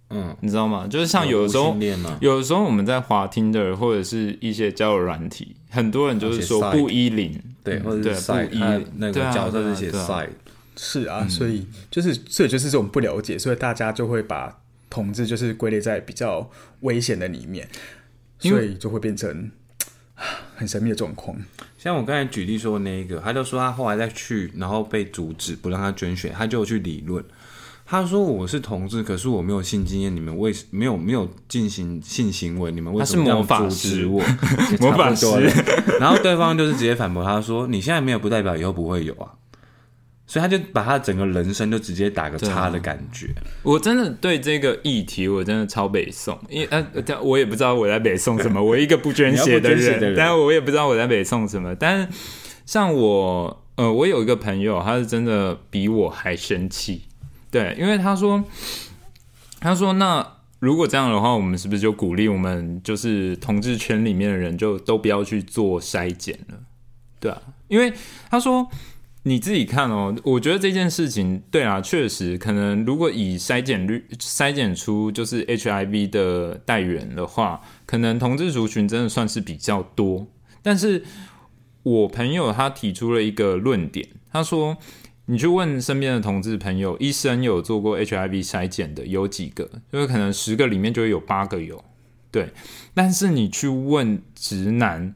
[0.09, 0.85] 嗯，你知道吗？
[0.87, 1.73] 就是像有的时候
[2.19, 10.31] 有的时候我们在滑 Tinder 或者是一些交友软体，很多人就是说不依零，对，或者对是不一他那个角色是写 side，
[10.77, 16.49] 是啊，所以就是所以就是这种不了解，所以大家就会把同志就是归类在比较
[16.81, 17.67] 危险的里面，
[18.39, 19.51] 所以就会变成
[20.55, 21.35] 很神秘的状况。
[21.77, 27.23] 像我刚才举例说的那一个，他就说他后来再去，然后被阻止不让他捐血，他就去理论。
[27.85, 34.23] 他说我是同志，可是我没有性经验，你们为没有没有进行性行为，你们为什么要阻止我？
[34.79, 35.25] 魔法师。
[35.99, 39.33] 然后对方就是直接反驳他说：“你现在没有，不代表以后不会有啊。”
[40.31, 43.27] 所以他就把他整个人生就直接打个叉的感觉。
[43.63, 48.63] 我真的对这个议题，我真的超北宋，因为呃，我也不知道我在北宋什么。
[48.63, 51.75] 我一个不捐血的人，但我也不知道我在北宋什么。
[51.75, 52.07] 但是
[52.65, 57.01] 像我，呃，我有一个朋友，他是真的比我还生气。
[57.51, 58.41] 对，因为他说，
[59.59, 60.25] 他说，那
[60.59, 66.57] 如果这样的话，我们是不是就鼓励我们就是同志圈里面的人就都不要去做筛检了？
[67.19, 67.91] 对啊，因为
[68.29, 68.65] 他说
[69.23, 80.27] 你自己看哦，我觉得这件事情对啊，确实可能如果以筛检率筛检出就是 HIV 的代源的话，可能同志族群真的算是比较多。
[80.61, 81.03] 但是
[81.83, 84.77] 我朋友他提出了一个论点，他说。
[85.27, 89.69] 你去问身边的同志朋友，医生有做过 HIV 筛检的有几个？
[89.89, 91.81] 就是可能十个里面就会有八个有，
[92.31, 92.51] 对。
[92.93, 95.15] 但是你去问直男、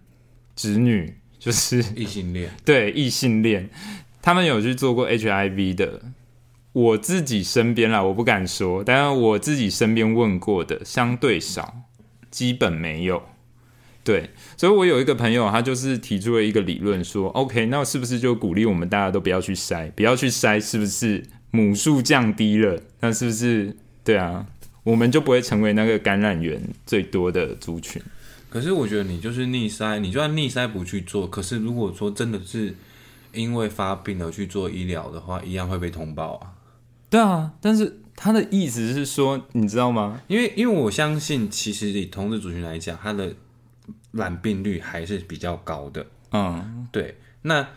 [0.55, 3.69] 直女，就是异性恋， 对异性恋，
[4.19, 6.01] 他们有去做过 HIV 的，
[6.73, 11.81] 我自己身边啦，我不敢说，但是我自己身边问过的相对少，
[12.31, 13.21] 基本没有。
[14.03, 22.81] 对，所以我有一个朋友，他就是提出了一个理论，说，OK，那是不是就鼓励我们大家都不要去筛，不要去筛，是不是母数降低了？
[23.01, 24.47] 那是不是对啊？
[24.81, 28.01] 我们就不会成为那个感染源最多的族群？
[28.55, 32.73] 可是我觉得你就是逆塞，你就算逆塞不去做，可是如果说真的是
[33.33, 36.53] 因为发病而去做医疗的话，一样会被通报啊。
[37.09, 40.21] 对啊，但是他的意思是说，你知道吗？
[40.27, 43.35] 因为因为我相信，其实以同志族群来讲，他的
[44.13, 47.17] 染病率还是比较高的，嗯，对。
[47.41, 47.67] 那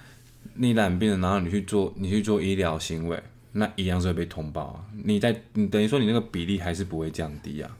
[0.55, 4.85] 你染病了，然后你去做你去做医疗行为，那一样是会被通报啊。
[5.03, 7.77] 你在你等于说你那个比例还是不会降低啊？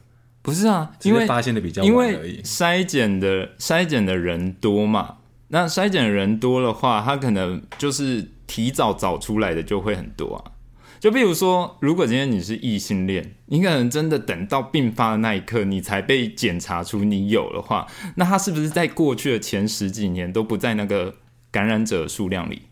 [0.49, 5.17] 不是啊，因为发现的比较因为筛检的筛检的人多嘛。
[5.51, 10.51] 那筛检的人多的话，他可能就是提早找出来的就会很多啊。
[10.99, 21.15] 就比如说，如果今天你是异性恋，你可能真的等到病发的那一刻，你才被检查出你有的话，那他是不是在过去的前十几年都不在那个
[21.49, 22.63] 感染者数量里？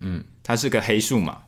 [0.00, 1.38] 嗯，它是个黑数嘛？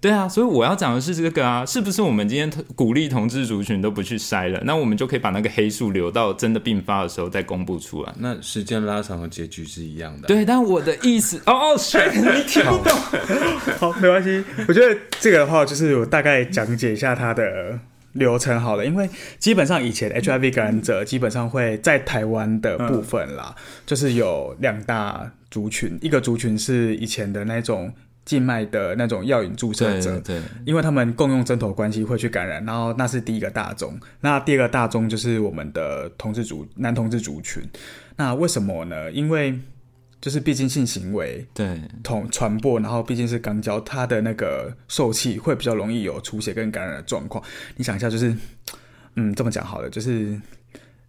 [0.00, 8.14] 对啊，所以我要讲的是这个啊，是不是我们今天鼓励同志族群都不去筛了，那我们就可以把那个黑数留到真的病发的时候再公布出来？
[8.18, 10.26] 那时间拉长的结局是一样的。
[10.26, 12.98] 对，但我的意思，哦哦， 你听不懂。
[13.78, 14.42] 好，没关系。
[14.66, 17.78] 我觉得这个的话，就是我大概讲解一下它的
[18.14, 19.06] 流程好了，因为
[19.38, 27.92] 基本上以前 HIV 感染者基本上会在台湾的部分啦，就是有两大族群，一个族群是以前的那种。
[28.24, 33.98] 静脉的那种药引注射者，对，因为他们共用针头关系会去感染，然后那是第一个大宗。
[34.20, 37.62] 那第二个大宗就是我们的同志族男同志族群。
[38.16, 39.10] 那为什么呢？
[39.10, 39.58] 因为
[40.20, 47.42] 就是毕竟性行为对同传播，然后毕竟是肛交，它的那个受气会比较容易有出血跟感染的状况。
[47.76, 48.36] 你想一下，就是
[49.16, 50.40] 嗯，这么讲好了，就是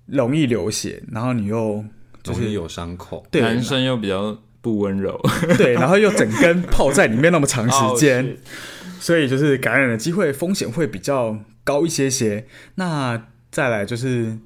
[0.06, 1.84] 容易流血，然后你又
[2.24, 4.36] 就是有伤口，对，男生又比较。
[4.62, 5.20] 不温柔，
[5.58, 8.38] 对，然后又整根泡在里面那么长时间，
[9.00, 12.46] 所以就是感染的机会风险会比较高一些些。
[12.76, 14.38] 那再来就是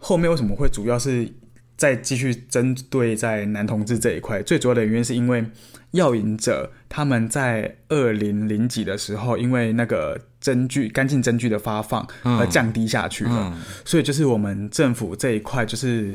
[0.00, 1.28] 后面为什么会主要是
[1.76, 4.42] 再继续针对在男同志这一块？
[4.42, 5.44] 最主要的原因是因为
[5.92, 16.12] 药瘾者他们在二零零几的时候，因为那个针具干净针具的发放而降低下去了，所以就是我们政府这一块就是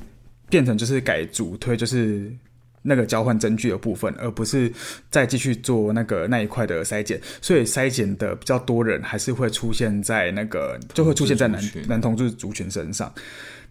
[0.49, 2.29] 变成就是改主推就是。
[2.87, 4.71] 那个交换针具的部分，而不是
[5.09, 13.11] 再继续做那个那一块的筛检，所以筛检的比较多人还是会出现在那个，就会出现在男男同志族群身上。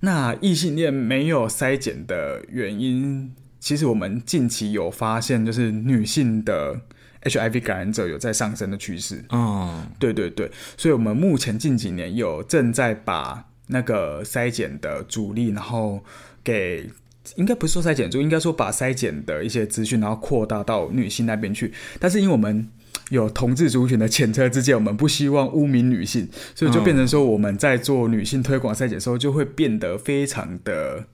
[0.01, 6.81] 那异性恋没有筛检的原因，其实我们近期有发现，就是女性的
[7.23, 9.25] HIV 感染者有在上升的趋势。
[9.29, 16.03] 哦，对对对，所以我们目前近几年有正在把那个筛检的主力，然后
[16.43, 16.91] 给。
[17.37, 21.73] 应该不是说筛检就应该说把筛检的一些资讯，然后扩大到女性那边去。
[21.99, 22.69] 但是因为我们
[23.11, 31.05] 有同志族群的前车之鉴，我们不希望污名女性，所以就变成说我们在做女性推广筛检的时候，就会变得非常的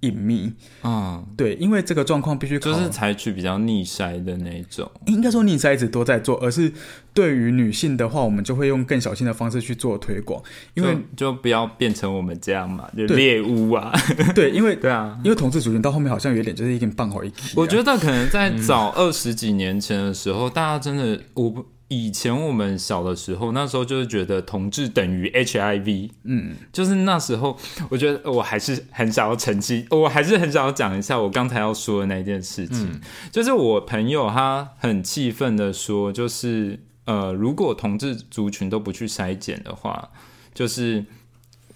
[0.00, 0.52] 隐秘。
[0.82, 4.90] 嗯，对，因为这个状况必须就是采取比较逆筛的那种。
[5.06, 6.72] 应该说逆筛一直都在做，而是
[7.12, 10.42] 对于女性的话，我们就会用更小心的方式去做推广，
[10.74, 13.92] 因为就不要变成我们这样嘛，就猎物啊。
[14.34, 17.54] 对，因为对啊，因为同志族群到后面好像有点就是一点半好一体。
[17.56, 21.64] 我觉得可能在早二十几年前的时候，大家真的我不。
[21.88, 27.58] 以前我们小的时候，那时候就是觉得同志等于 HIV，嗯，就是那时候，
[27.88, 33.00] 我觉得我还是很想要澄清，我还是很想要讲一下我刚才要说的那件事情，
[33.32, 40.10] 就是我朋友他很气愤的说，就是呃，如果同志族群都不去筛检的话，
[40.54, 41.04] 就是。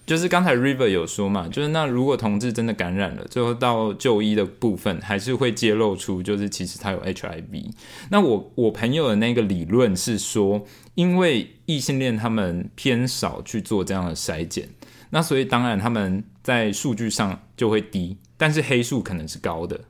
[0.05, 7.71] 就是刚才 River 有说嘛，就是那如果同志真的感染了，最后到就医的部分，还是会揭露出就是其实他有 HIV。
[8.11, 14.69] 那我我朋友的那个理论是说，因为异性恋他们偏少去做这样的筛检，
[15.11, 19.81] 那所以当然他们在数据上就会低，但是黑数可能是高的。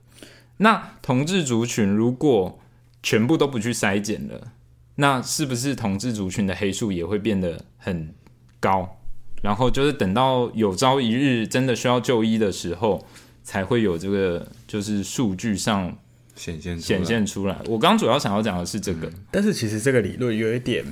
[0.58, 2.60] 那同志族群如果
[3.02, 4.52] 全部都不去筛检了，
[4.96, 8.14] 那是不是同志族群的黑数也会变得很
[8.60, 8.98] 高？
[9.42, 13.04] 然后就是等到有朝一日真的需要就医的时候，
[13.42, 15.94] 才会有这个就是数据上
[16.36, 17.58] 显现显现出来。
[17.66, 20.84] 我刚主要想要讲的是这个，但是其实这个理论有一点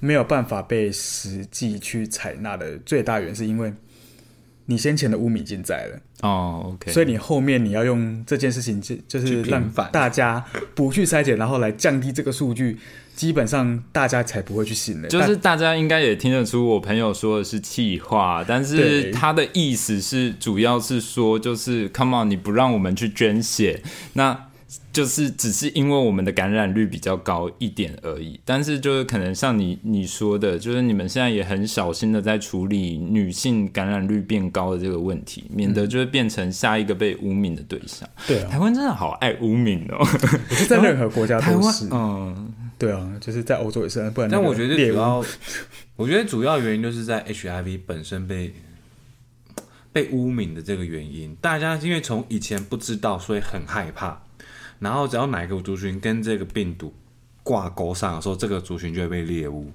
[0.00, 3.72] 没有办法被实际去采纳的最大原因，是因为
[4.70, 6.00] 你先前的污名已经在了。
[6.22, 10.42] 哦，OK，所以你后面你要用这件事情就就是让大家
[10.74, 12.78] 不去筛检，然后来降低这个数据。
[13.16, 23.82] 基本上大家才不会去信的，就是大家应该也听得出我朋友说的是气话，但是他的意思是主要是说，就是 come on，你不让我们去捐血，
[24.14, 24.46] 那
[24.92, 28.38] 就是只是因为我们的感染率比较高一点而已。
[28.44, 38.08] 但是就是可能像你你说的，就是你们现在也很小心的在处理女性感染率变高的这个问题，免得就是变成下一个被污名的对象。
[38.26, 40.04] 对，台湾真的好爱污名哦，
[40.48, 42.54] 不是在任何国家都是，嗯。
[42.78, 44.30] 对啊，就是在欧洲也是，不然。
[44.30, 45.22] 但我觉得主要，
[45.96, 48.54] 我觉得主要原因就是在 HIV 本身被
[49.92, 51.36] 被污名的这个原因。
[51.42, 54.22] 大家因为从以前不知道，所以很害怕。
[54.80, 56.92] 然后只要哪个族群跟这个病毒
[57.44, 59.70] 挂钩上的时候，这个族群就会被猎物。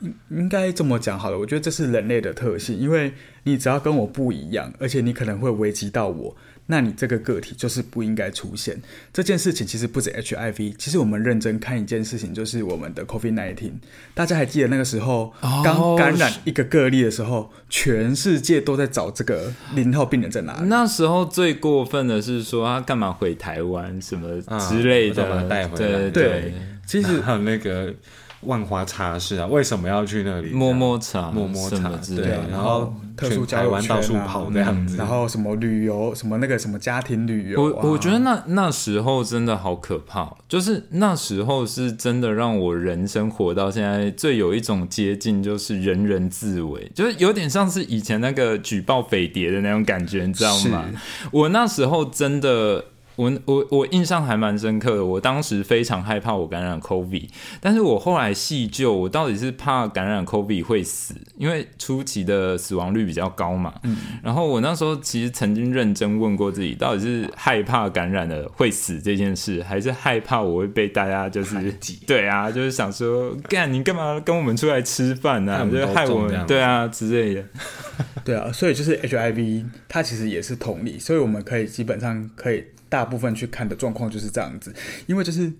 [0.00, 3.12] 应应该这么讲好了，我觉得这是人类的特性，因为
[3.44, 6.36] 你只要跟我不一样，而且你可能会危及到我。
[6.66, 8.80] 那你这个个体就是不应该出现
[9.12, 9.66] 这件事情。
[9.66, 13.72] 其实不止 HIV，其实我们认真看一件事情，就是我们的 COVID-19。
[14.14, 15.32] 大家还记得那个时候
[15.64, 20.68] 刚感染一个个例的时候，全世界都在找这个零号病人在哪里？
[20.68, 26.10] 那时候最过分的是说他干嘛回台湾什么之类的把他，带回来。
[26.10, 26.54] 对对，
[26.86, 27.94] 其实还有那个。
[28.42, 30.50] 万华茶室啊，为什么要去那里？
[30.50, 32.38] 摸摸茶，摸摸茶，对。
[32.50, 37.62] 然后特殊台湾到处跑那样子，然后什么旅游，什么那个什么家庭旅游。
[37.62, 50.84] 我我觉得那那时候真的好可怕，就是那时候是真的让我人生活到现在最有一种接近，就是人人自危，就是有点像是以前那个举报匪谍的那种感觉，你知道吗？
[51.30, 52.86] 我那时候真的。
[53.16, 57.28] 我我我印象还蛮深刻的，我当时非常害怕我感染 COVID，
[57.60, 63.74] 但是我后来细究，我到底是怕感染 COVID 会死，因为初期的死亡率比较高嘛。
[63.82, 63.96] 嗯。
[64.22, 71.74] 然后我那时候其实曾经认真问过自己，到底是害怕感染了会死这件事，还是害怕我会被大家就是
[72.06, 75.68] 对啊，就是想说干你干嘛跟我们出来吃饭呢？
[75.70, 77.44] 就是害我们对啊之类的。
[78.24, 82.64] 对啊，所以就是 HIV 它其实也是同理，所以我们可以基本上可以。
[82.92, 84.70] 大部分去看的状况就是这样子，
[85.06, 85.50] 因为就是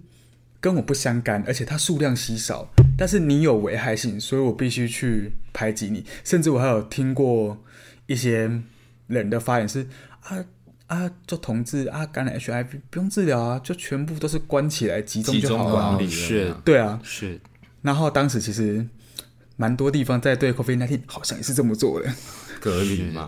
[0.60, 2.68] 跟我不相干，而且它数量稀少，
[2.98, 6.04] 但是你有危害性，所以我必须去排挤你。
[6.22, 7.56] 甚至我还有听过
[8.06, 8.60] 一些
[9.06, 9.88] 人的发言是
[10.20, 10.44] 啊
[10.88, 16.06] 啊，做同志啊，感染 HIV 不用治疗啊，就全部都是关起来集中就好了。
[16.06, 17.40] 是，对啊，是。
[17.80, 18.86] 然后当时其实
[19.56, 22.12] 蛮多地方在对 COVID-19 好像也是这么做的，
[22.60, 23.26] 隔离嘛。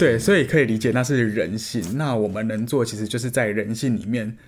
[0.00, 1.98] 对，所以可以理解那是人性。
[1.98, 4.38] 那我们能做，其实就是在人性里面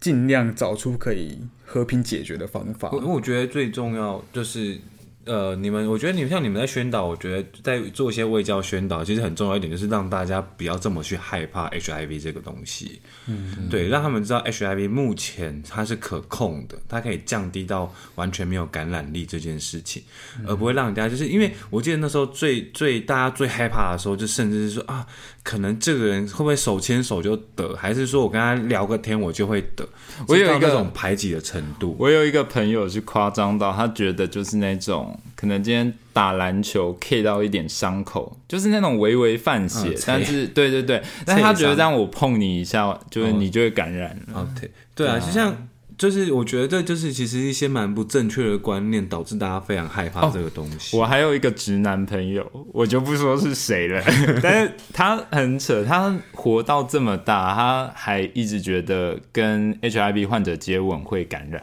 [0.00, 2.90] 尽量找出可以和平解决的方法。
[2.90, 4.78] 我觉得最重要就是。
[5.26, 13.00] 呃，你们，我觉得你们像你们在宣导，我觉得在做一些卫教宣导，其实很重要一点就是让大家不要这么去害怕 HIV 这个东西。
[13.26, 20.00] 嗯，对，让他们知道 HIV 目前它是可控的，它可以降低到完全没有感染力这件事情，
[20.46, 25.04] 而不会让人家就是因为我记得那时候最最大家最害怕的时候，就甚至是说啊，
[25.42, 29.84] 可能这个人会不会手牵手就得，还是说我跟他聊个天我就会得？
[30.28, 31.96] 我有一个种排挤的程度。
[31.98, 35.15] 我有一个朋友是夸张到他觉得就是那种。
[35.16, 44.40] 种可能今天打篮球 K 到一点伤口，就是那种微微泛血，嗯但是对对对，但是他觉得让我碰你一下，就是你就会感染了。
[44.40, 50.94] 哦，对对啊，就像就是我觉得这就是其实一些蛮不正确的观念，导致大家非常害怕这个东西。
[50.96, 54.02] 我还有一个直男朋友，我就不说是谁了，
[54.42, 61.62] 但是他很扯，他活到这么大，他还一直觉得跟 HIV 患者接吻会感染。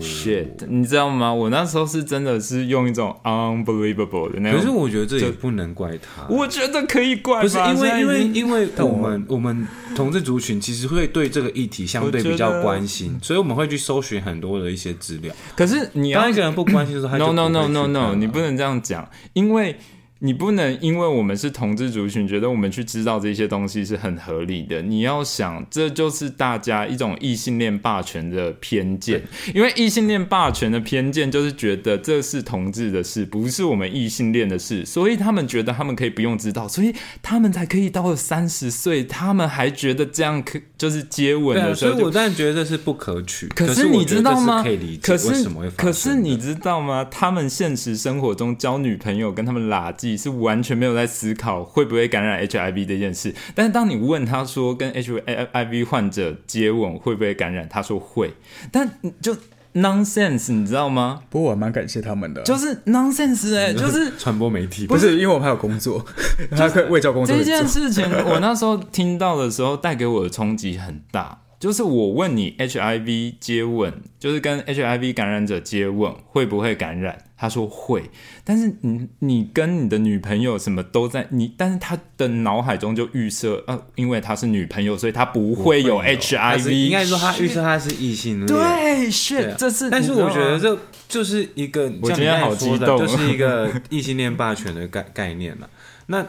[0.00, 1.32] shit，你知道吗？
[1.32, 15.34] 我那时候是真的是用一种 unbelievable 的那种，可是我觉得这也不能怪他，我觉得可以怪吧，不是因为因为因为我们我们同志族群其实会对这个议题相对比较关心，所以我们会去搜寻很多的一些资料。
[15.56, 19.76] 可是你要当一个人不关心的时候，no no no no no，你不能这样讲，因为
[20.20, 24.80] 你不能因为我们是同志族群，觉得我们去知道这些东西是很合理的。
[24.80, 29.22] 你要想，这就是大家一种异性恋霸权的偏见，
[29.54, 43.48] 因为异性恋霸权的偏见就是觉得这是同志的事，不是我们异性恋的事，所以他们觉得他们可以不用知道，所以他们才可以到了三十岁，他们还觉得这样可就是接吻的时候就所以我当然觉得这是不可取。
[43.48, 44.62] 可是你知道吗？
[44.62, 47.04] 可以理解可是为什么会发生可是你知道吗？
[47.10, 53.34] 他们现实生活中交女朋友跟他们拉鸡是完全没有在思考会不会感染 HIV 这件事。
[53.54, 58.34] 但是当你问他说跟 HIV 患者接吻会不会感染，他说会，
[58.70, 58.88] 但
[59.20, 59.36] 就
[59.74, 61.22] nonsense，你知道吗？
[61.28, 66.02] 不过我还蛮感谢他们的，就是 nonsense 哎、 就是传播媒体不是因为我们还有工作，
[66.56, 67.44] 他可以卫教工作这。
[67.44, 71.42] 件事情，我那时候听到的时候，带给我的冲击很大。
[71.58, 77.18] 就是我问你 HIV 接吻，就是跟 HIV 感染者接吻会不会感染？
[77.38, 78.02] 他说会，
[78.44, 86.70] 但是你你跟你的女朋友什么都在你，但是他的脑海中就预设，呃，因为他是女朋友，所以他不会有 HIV。
[86.70, 88.46] 应该说他预测他是异性恋。
[88.46, 89.90] 对是啊这是。
[89.90, 90.78] 但是我觉得这
[91.08, 95.68] 就是一个，我今天好激动就是一个 异性恋霸权的概概念了。
[96.06, 96.26] 那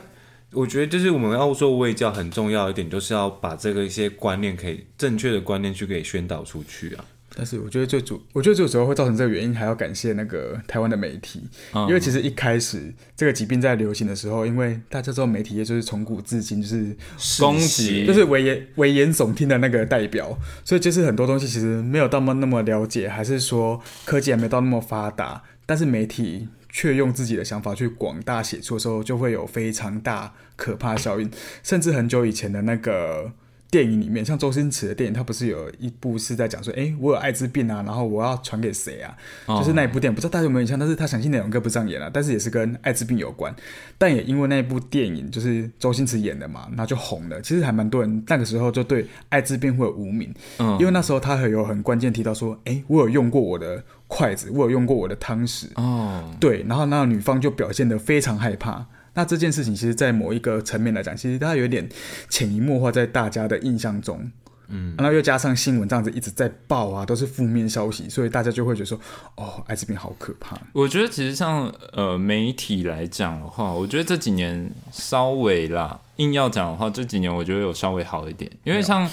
[0.54, 7.06] 我觉得就是我们要做卫教很重要一点，就是要把这个一些观念可以正确的观念去给宣导出去啊。
[7.36, 11.43] 但是我觉得最主，我觉得最主要会造成这个原因，还要感谢那个台湾的媒体，
[11.74, 16.95] 嗯因为其实一开始这个疾病在流行的时候，因为大家知道媒体业就是从古至今就是
[17.39, 18.08] 攻击。
[18.08, 20.36] 就是危言危言耸听的那个代表，
[20.66, 31.28] 所以就是很多东西其实没有到那么那么了解，还是说科技还没到那么发达，但是媒体却用自己的想法去广大写作的时候，就会有非常大可怕效应，
[31.63, 33.32] 甚至很久以前的那个。
[33.70, 39.15] 电影里面，像周星驰的电影，他不是有一部是在讲说，哎、我有艾滋病啊，然后我要传给谁啊？
[39.45, 40.80] 哦就是那一部电影，不知道大家有没有印象？
[40.80, 43.53] 但是他详细内容歌不这样演了，但是也是跟艾滋病有关。
[43.97, 47.41] 但也因为那一部电影就是周星驰演的嘛，那就红了。
[47.41, 58.86] 其实还蛮多人那个时候就对艾滋病会有无名，嗯因为那时候他很有很关键提到说，哎、我有用过我的筷子，我有用过我的汤匙，哦，对，然后那女方就表现得非常害怕。
[59.18, 61.89] 那这件事情，其实，在某一个层面来讲，其实它有点
[62.30, 64.30] 潜移默化在大家的印象中。
[64.70, 68.99] 嗯，然后又加上新闻这样子一直在报啊，都是负面消息，所以大家就会觉得说，
[69.36, 70.55] 哦，艾滋病好可怕。
[70.72, 79.09] 我觉得其实像呃媒体来讲的话，我觉得这几年稍微啦，硬要讲的话，这几年我觉得有稍微好一点，因为像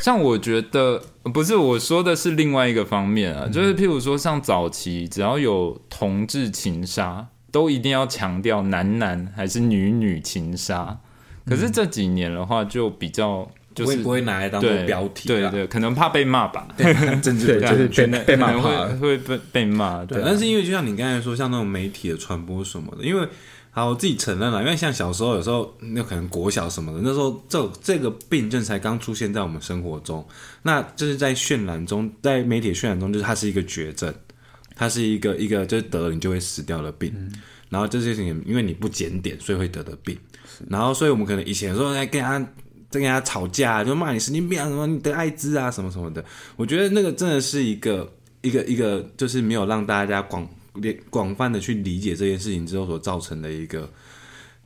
[0.00, 1.02] 像我觉得
[1.34, 10.98] 不是我说的是另外一个方面啊，就是譬如说像早期只要有同志情杀，都一定要强调男男还是女女情杀，
[11.46, 18.96] 可是这几年的话就比较就是不会不会拿来当做对标题啦，对对，可能怕被骂吧，对，政治不就是被被骂怕会。
[18.96, 20.24] 会被被骂，对，啊。
[20.26, 23.28] 但是因为就像你刚才说，像那种媒体的传播什么的，因为
[23.72, 30.26] 好，我自己承认了，因为像小时候有时候那可能国小什么的，那时候这这个病症才刚出现在我们生活中，
[30.62, 34.12] 那就是在渲染中，在媒体渲染中，就是它是一个绝症，
[34.80, 37.12] 它是一个一个就是得了你就会死掉的病，
[37.68, 40.16] 然后这些事情因为你不检点，所以会得的病，
[40.70, 42.44] 然后所以我们可能以前说在跟他。
[42.90, 46.24] 在跟他吵架，就骂你神经病啊，什么你得艾滋啊，什么什么的。
[46.56, 48.12] 我觉得那个真的是一个
[48.42, 50.44] 一个一个，就是没有让大家广
[51.08, 53.88] 广泛的去理解这件事情之后所造成的一个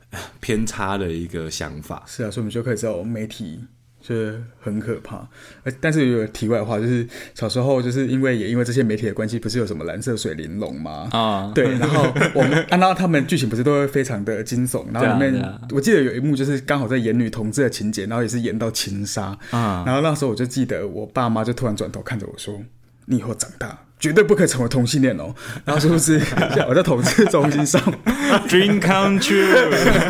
[0.09, 2.03] 呃 偏差的一个想法。
[2.07, 3.59] 是啊，所以我们就可以知道媒体
[4.07, 5.27] 就是很可怕。
[5.63, 11.09] 呃，但是有个题外话，就是小时候就是因为也因为这些媒体的关系，不是有什么蓝色水玲珑吗？
[11.11, 22.61] 啊，对，然后我们按照他们剧情不是都会非常的惊悚， 然后里面、我记得有一幕就是刚好在演女同志的情节，然后也是演到情杀，啊然后那时候我就记得我爸妈就突然转头看着我说
[23.07, 25.33] ：“你以后长大绝对不可以成为同性恋哦。”
[25.65, 26.21] 然后是不是
[26.67, 27.81] 我在统治中心上？
[28.49, 29.45] Dream come true，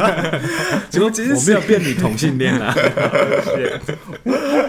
[0.90, 2.76] 结果其实我没有变你同性恋啊，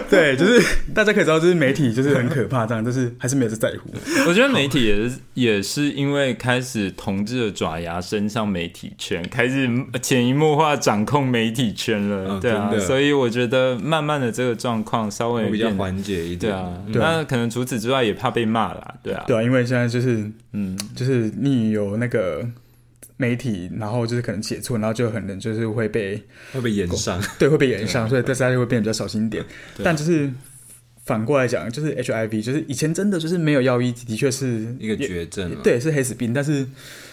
[0.09, 0.61] 对，就是
[0.93, 3.89] 大家可以知道，就是媒体就是很可怕，这样就是还是没有在在乎。
[4.27, 9.69] 我觉得媒体也是也是因为开始同志的爪牙伸向媒体圈，开始
[10.01, 16.53] 潜移默化掌控媒体圈了，对啊，所以我觉得慢慢的这个状况稍微比较缓解一点，
[16.91, 22.47] 对啊，那可能除此之外也怕被骂啦，对啊，对啊，因为现在就是嗯，就是你有那个。
[23.17, 26.21] 媒体，然后就是可能写错，然后就可能就是会被
[26.53, 29.43] 会被延上， 对，会被延上，所以大家就会变得比较小心一点。
[29.83, 30.31] 但就是
[31.05, 36.33] 反过来讲，就是 HIV，就是以前真的就是没有药医，的确是一个绝症，对，是黑死病。
[36.33, 36.65] 但是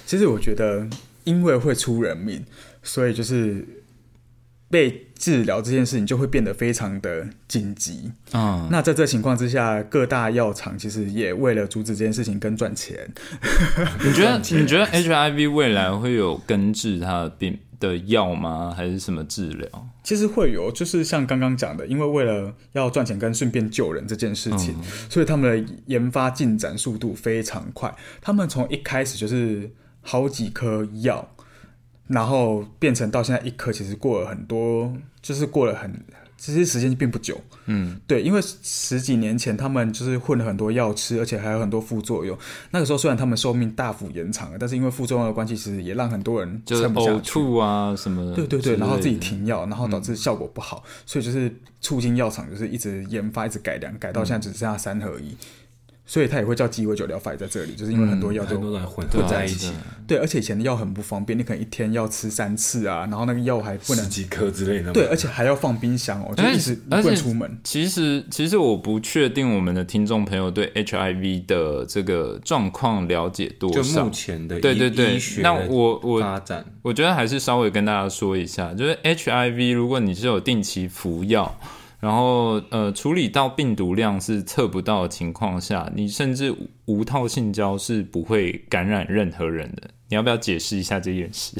[0.06, 0.86] 其实我觉得，
[1.24, 2.44] 因为会出人命，
[2.82, 3.64] 所以就是。
[4.70, 8.68] 被治疗这件事情就会变得非常的紧急啊！
[8.70, 13.08] 那在这情况之下，各大药厂其实也为了阻止这件事情跟赚钱。
[14.04, 18.74] 你觉得你觉得 HIV 未来会有根治它的病的药吗？
[18.76, 19.68] 还是什么治疗？
[20.02, 24.74] 其实会有，就是像刚刚讲的，因为为了要赚钱跟顺便救人这件事情，
[25.08, 27.94] 所以他们的研发进展速度非常快。
[28.20, 31.33] 他们从一开始就是好几颗药。
[32.06, 34.92] 然后变成到现在一颗，其实过了很多，
[35.22, 35.90] 就是过了很，
[36.36, 37.40] 其实时间并不久。
[37.66, 42.36] 嗯，对，因为十几年前他们就是混了很多药吃，而且还有很多副作用。
[42.72, 48.34] 那个时候虽然他们寿命大幅延长了，但是因为副作用的关系，其实也让很多人就是呕吐啊什么。
[48.34, 51.50] 对对对，然后自己停药，然后导致效果不好，所以就是
[51.80, 55.34] 促进药厂就是一直研发，一直改良，改到现在只剩下三合一。
[56.06, 59.72] 所以它也会叫鸡尾酒疗法在这里，就是因为很多药都混混在一起。
[60.06, 64.92] 对，而且以前的药很不方便，你可能一天要吃三次啊，然后那个药还不能几颗之类的。
[64.92, 67.58] 对，而且还要放冰箱哦，就一直不能出门。
[67.64, 73.82] 其实，其实我不确定我们的听众朋友对 HIV 的这个状况了解多少。
[73.82, 81.58] 就目前的对对对，那我我发展，我觉得还是稍微跟大家说一下，就是 HIV，如果你是有定期服药。
[82.04, 89.88] 然后，呃，处理到病毒量是测不到的情况下，你甚至无套性交是不会感染任何人的。
[90.10, 91.56] 你要不要解释一下这件事？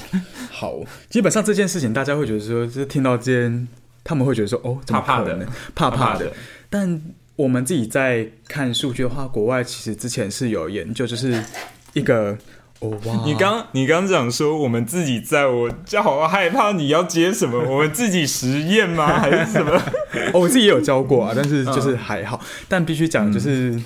[0.51, 3.66] 好，基本上这件事情大家会觉得说，就是听到这件，
[4.05, 6.30] 他们会觉得说，哦，怕怕的，怕怕的。
[6.68, 7.01] 但
[7.36, 11.42] 我们自己在看数据的话，国外其实之前是有研究，就是
[11.95, 12.36] 一个。
[13.24, 17.59] 你刚你刚讲说我们自己在，我就好害怕你要接什么？
[17.70, 19.07] 我们自己实验吗？
[19.20, 19.80] 还是什么？
[20.32, 22.41] 我自己也有教过啊，但是就是还好。
[22.68, 23.80] 但必须讲就是，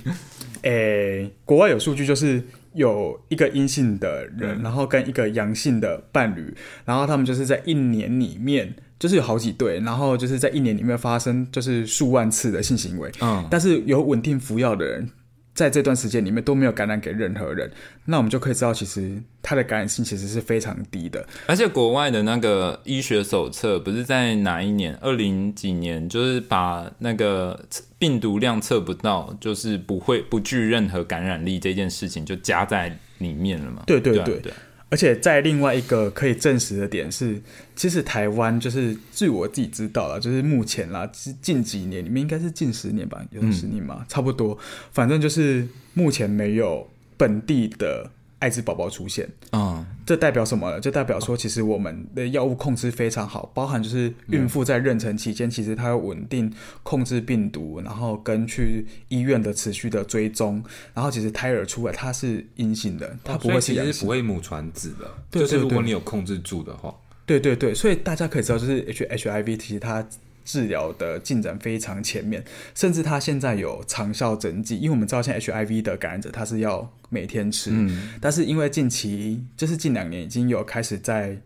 [0.62, 2.42] 诶，国外有数据，就是
[2.74, 13.10] 有一个阴性的人，然后跟一个阳性的伴侣，然后他们就是在一年里面，就是有好几对，然后就是在一年里面发生就是数万次的性行为。
[13.20, 15.10] 嗯，但是有稳定服药的人。
[15.58, 17.68] 在这段时间里面都没有感染给任何人，
[18.04, 21.26] 那我们就可以知道，其实它的感染性其实是非常低的。
[21.48, 27.60] 而且国外的那个医学手册不是在哪一年，二零几年，就是把那个
[27.98, 33.82] 病毒量测不到，就是不会不具任何感染力这件事情就加在里面了嘛？
[33.84, 34.52] 对对对。
[34.90, 37.40] 而且在另外一个可以证实的点是，
[37.76, 41.10] 其实台湾就是据我自己知道了，就是目前啦，
[41.42, 44.58] 近几年里面应该是近十年吧，有十年嘛，差不多，
[44.92, 48.10] 反正就是目前没有本地的。
[48.40, 50.78] 艾滋宝宝出现啊，这代表什么呢？
[50.78, 60.62] 就代表说，其实我们的药物控制非常好，包含就是孕妇在妊娠期间，其实她要稳定控制病毒，然后跟去医院的持续的追踪，
[60.94, 66.94] 然后其实胎儿出来它是阴性的，它不会是其实不会母传子的，就是如果你有控制住的话，
[67.26, 70.06] 对对对，所以大家可以知道，就是 H H I V 其实它。
[70.48, 72.42] 治疗的进展非常前面，
[72.74, 77.70] 甚至他现在有长效针剂，因为我们知道现在 HIV 的感染者他是要每天吃，
[78.18, 81.36] 但是因为近期就是近两年已经有开始在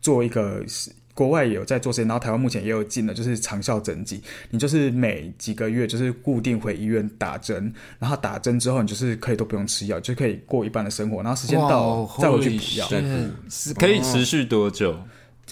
[0.00, 0.60] 做一个
[1.14, 4.20] 国外也有在做实验，然后台湾目前也有进了，就是长效针剂，
[4.50, 12.88] 你就是每几个月就是固定回医院打针，然后打针之后你就是可以都不用吃药，就可以过一般的生活，然后时间到再回去补药，
[13.48, 14.98] 是可以持续多久？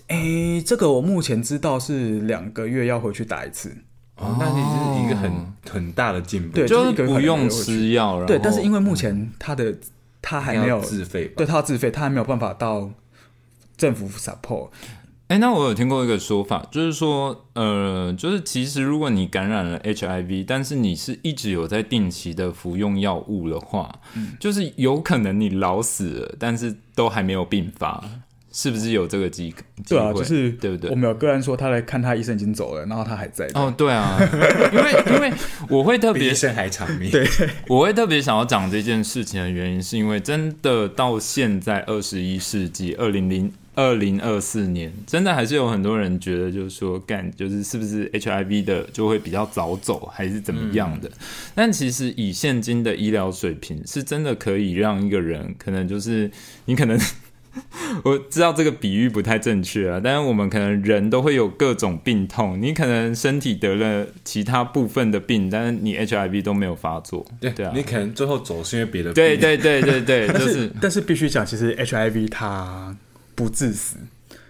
[0.09, 3.76] 哎，这个我目前知道是两个月要回去打一次。
[4.16, 5.32] 哦，那你是一个很
[5.70, 8.24] 很大的进步，对，就是不用吃药。
[8.26, 9.74] 对，但是因为目前他的
[10.20, 12.91] 他还没有自费，对他要自费，他还没有办法到
[13.78, 14.68] 政府 support。
[15.28, 24.01] 哎，那我有听过一个说法，就是说，呃，就是其实如果你感染了 HIV，但是你是一直有在定期的服用药物的话，
[24.41, 28.05] 就是有可能你老死了，但是都还没有病发。
[28.53, 29.55] 是不是有这个机
[29.88, 30.90] 对啊，就是对不对？
[30.90, 33.46] 我们有个人说他来看他医生已经走了，然后他还在。
[33.55, 34.18] 哦，对啊，
[34.72, 35.32] 因为因为
[35.68, 37.24] 我会特别医生还长命，对，
[37.68, 51.09] 我会特别想要讲这件事情的原因，是因为真的到现在二十一世纪二零零二零二四年，真的还是有很多人觉得，就是说干，就是是不是 HIV 的就会比较早走，还是怎么样的？
[51.55, 56.28] 但其实以现今的医疗水平，是真的可以让一个人，可能就是
[56.64, 56.98] 你可能。
[58.05, 72.96] 我知道这个比喻不太正确啊，但是我们可能人都会有各种病痛，你可能身体得了其他部分的病，但是你 HIV 都没有发作，对啊，你可能最后走是因为别的，对对对对对， 就是但是必须讲，其实 HIV 它
[73.34, 73.96] 不致死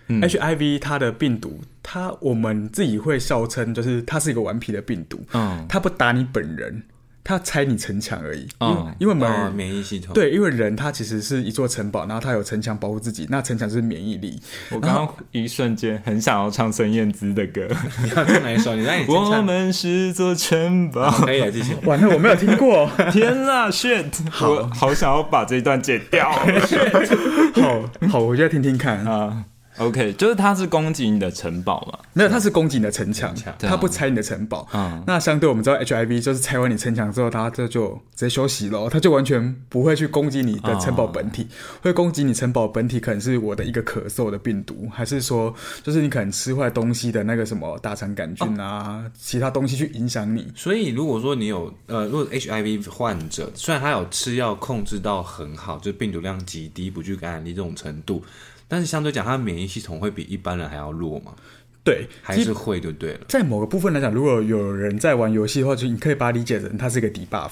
[0.08, 6.82] ，HIV 它的病毒，它我们自己会笑称就是它是一个顽皮的病毒，嗯，它不打你本人。
[7.22, 14.40] 他拆你城墙而已，因因为免免疫系统对，因为人他其实是一座城堡，然后他有城墙保护自己，那城墙就是免疫力。
[14.70, 17.68] 我刚刚一瞬间很想要唱孙燕姿的歌，
[18.02, 18.74] 你要唱哪一首？
[18.74, 21.74] 你让你 我们是座城堡，可以啊，继续。
[21.84, 24.06] 完了，我没有听过， 天哪，shit！
[24.30, 26.30] 好好想要把这一段剪掉，
[27.54, 29.44] 好好，我就要听听看啊。
[29.80, 31.98] OK，就是它是攻击你的城堡嘛？
[32.12, 34.68] 没有，它是攻击你的城墙，它不拆你的城堡。
[34.74, 41.48] 嗯，那相对我们知道 HIV 就是拆完你城墙之后，它这就直接休息了，它就完全不会去攻击你的城堡本体，
[41.80, 50.52] 会攻击你城堡本体可能是我的一个咳嗽的病毒，还是说就是你可能吃坏东西的那个什么大肠杆菌啊，其他东西去影响你。
[50.54, 58.22] 所以如果说你有呃，如果 HIV 患者虽然他有吃药控制到很好，就病毒量极低，不具感染力这种程度。
[58.70, 61.34] 但是相对讲，他的免疫系统会比一般人还要弱嘛？
[61.82, 63.20] 对，还是会就对了。
[63.28, 67.50] 在某个部分来讲，如果有人在玩游戏的话，就你可以把它理解成它是一个 debuff。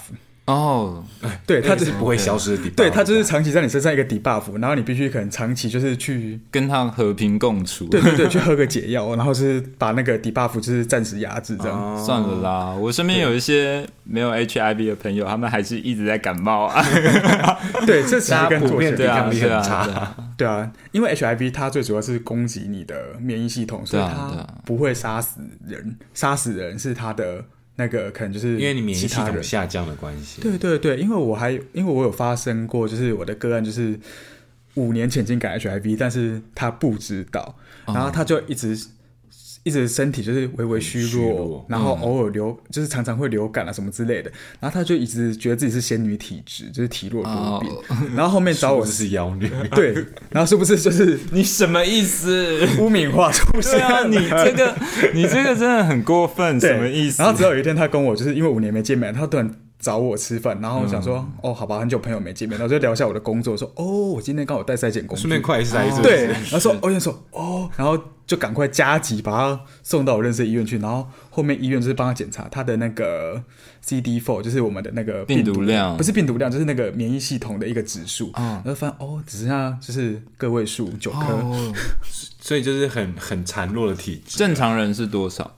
[0.49, 1.05] 哦，
[1.45, 11.97] 对，它就是不会消失的底，对，它就是长期在你身上一个底 buff，然后你必须可能长期就是去跟它和平共处，对对对，去喝个解药，然后是把那个底 buff 就是暂时压制这样。
[12.03, 16.83] 算了啦，我身边有一些没有 HIV 的朋友，他们还是一直在感冒啊。
[17.85, 20.15] 对，这其实跟普遍抵抗力很差。
[20.35, 27.45] 对啊，因为 HIV 它最主要是攻击你的免疫系统，所以它不会杀死人，杀死人是它的。
[27.79, 30.39] 那个可能就是因为你免疫系统下降的关系。
[30.41, 33.99] 对对对，因为我还因为我有发生过，就是我的个案就是
[34.75, 37.55] 五年前经感 HIV，但是他不知道，
[37.87, 38.77] 然后他就一直。
[39.63, 44.31] 一直身体就是微微虚弱，然后偶尔流，就是常常会流感啊什么之类的。
[44.59, 47.69] 然后他就一直觉得自己是仙女体质，就是体弱多病。
[48.15, 49.93] 然后后面找我 是妖女， 对。
[50.29, 52.67] 然后是不是就是你什么意思？
[52.79, 54.03] 污名化出现啊！
[54.05, 54.75] 你这个
[55.13, 57.21] 你这个真的很过分，什么意思？
[57.21, 59.53] 然后直到有一天他跟我就是因为五年没见面，他突然。
[59.79, 73.41] 找我吃饭，然后我想说，哦，好吧，很久朋友没见面，然后就聊一下我的工作，说，哦，我今天刚好带筛检工，顺便快筛一次，对，然后说，我想说，哦，然后就赶快加急把他送到我认识的医院去，然后后面医院就是帮他检查他的那个
[73.85, 81.73] CD4，就是我们的那个病毒量，不是病毒量，就是那个免疫系统的一个指数，嗯然后发现哦，只剩下就是个位数九颗，
[82.41, 85.55] 所以就是很很孱弱的体质，正常人是多少？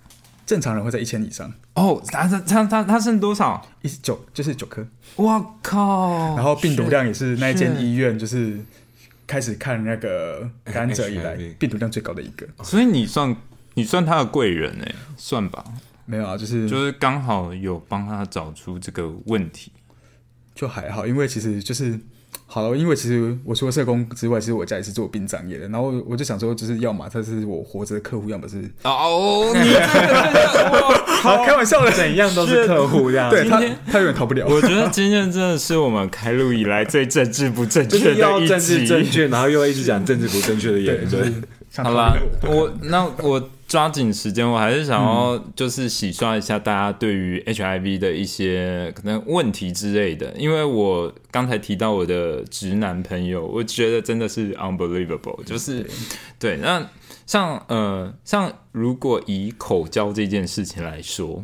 [0.52, 3.66] 正常人会在一千以上哦，他他他他他剩多少？
[3.84, 4.86] 一九就是九颗，
[5.16, 6.36] 我靠！
[6.36, 8.60] 然后病毒量也是那一间医院就是
[9.26, 13.34] 开始看那个感染者以来 病毒量最高的一个，所以你算
[13.76, 15.64] 你算他的贵人哎，算吧，
[16.06, 19.72] 没有啊，就是就是刚好有帮他找出这个问题，
[20.54, 21.98] 就还好，因为其实就是。
[22.54, 25.70] 好了，因为其实我除了社工之外，其实我家也是做殡葬业的。
[25.70, 33.30] 然后我就想说，就是要么他是我活着的客户，要么是哦，你这个好开玩笑的，怎样都是客户这样。
[33.30, 34.46] 对他，他永远逃不了。
[34.50, 41.44] 我觉得今天真的是我们开录以来最政治不正确的一集，正确， 然后又一直讲政治不正确的言论。
[41.78, 43.50] 好啦，我那我。
[43.72, 55.90] 抓紧时间，我还是想要就是洗刷一下大家对于 HIV 的一些可能问题之类的，因为我刚才提到我的直男朋友，我觉得真的是 unbelievable，就是
[56.38, 56.58] 对。
[56.58, 56.86] 那
[57.26, 61.42] 像呃像如果以口交这件事情来说，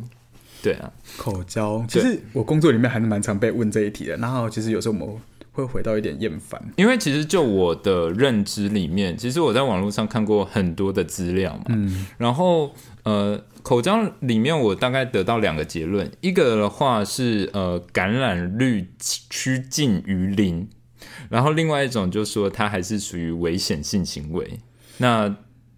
[0.62, 5.16] 对啊，口交其实我工作里面还是蛮常被问这一题的，然后其实有时候我们。
[5.58, 20.68] 会回到一点厌烦，因为其实就我的认知里面，其实我在网络上看过很多的资料嘛，嗯，然后呃，口交里面我大概得到两个结论，一个的话是呃感染率趋近于零，
[21.28, 24.60] 然后另外一种就是说它还是属于危险性行为，
[24.98, 25.34] 那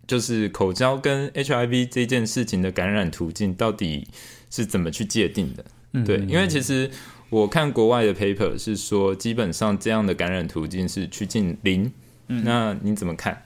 [0.06, 4.08] 就是口交跟 HIV 这件事情的感染途径到底
[4.50, 5.64] 是怎么去界定的？
[6.04, 6.90] 对，因为其实。
[7.30, 11.90] 我看国外的 paper 是说，基本上这样的感染途径是趋近零。
[12.26, 13.44] 那你怎么看？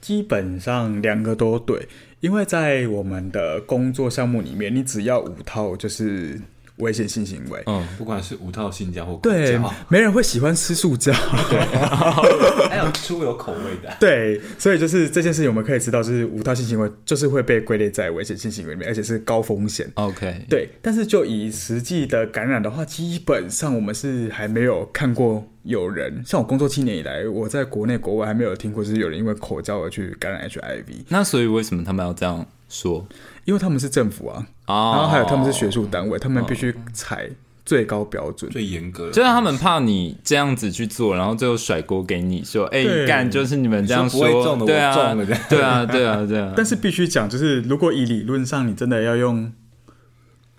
[0.00, 1.88] 基本上两个都对，
[2.20, 6.40] 因为在我们的工作项目里面，你只要五套就是
[6.78, 7.62] 危险性行为。
[7.66, 11.12] 嗯，不管是无套性交或口对交，，没人会喜欢吃塑胶。
[12.68, 19.90] 还有出有口味的，对，所以就是这件事情，我们可以知道，就是无套性行为就是会被归类在危险性行为里面，而且是高风险。
[19.94, 33.06] OK，对，但是就以实际的感染的话，基本上我们是还没有看过有人，像我工作七年以来，我在国内国外还没有听过，就是有人因为口交而去感染 HIV，那所以为什么他们要这样说？
[33.44, 34.92] 因为他们是政府啊，哦。
[34.94, 37.28] 然后还有他们是学术单位，他们必须采
[37.64, 38.50] 最高标准。
[38.50, 46.52] 最严格的，就是他们怕你这样子去做，然后最后甩锅给你说，哎、对干就是你们这样你说不会中的啊中了这样，对啊，对啊，对啊。
[46.56, 49.52] 但是必须讲，就是如果以理论上你真的要用，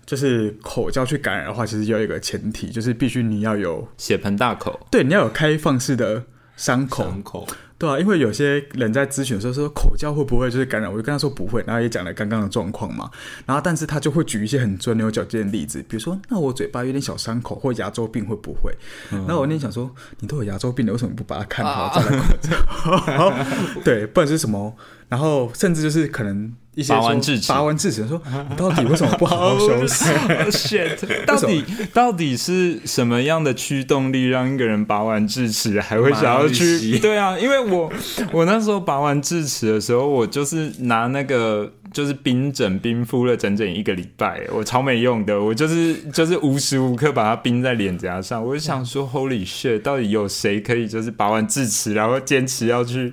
[0.04, 6.24] 就是口交去感染的话，其实有一个前提，就是必须你要有血盆大口，对，你要有开放式的
[6.58, 7.46] 伤口，伤口，
[7.78, 13.08] 对啊，因为有些人在咨询的时候说口交会不会就是感染，我就跟他说不会，然后也讲了刚刚的状况嘛，
[13.46, 18.76] 然后但是他就会举一些很钻牛角尖的例子，比如说那我嘴巴有点小伤口或牙周病会不会？
[19.10, 19.88] 然后我那天想说
[20.18, 23.32] 你都有牙周病了，为什么不把它看好 再来口交？
[23.84, 24.74] 对，不然是什么？
[25.08, 30.04] 然后甚至就是可能一些拔完智齿拔完智齿说你到底为什么不好好休息
[30.48, 37.92] ？shit，到底到底是什么样的驱动力让一个人拔完智齿还会想要去对啊，因为我
[38.30, 48.46] 我那时候拔完智齿的时候，我就是拿那个就是冰枕冰敷了整整一个礼拜，我超没用的，我就是就是无时无刻把它冰在脸颊上。
[48.46, 53.12] 我就想说，Holy shit，到底有谁可以就是拔完智齿然后坚持要去？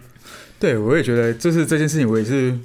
[0.59, 2.59] 对，我也觉得就是这件事情，我也是。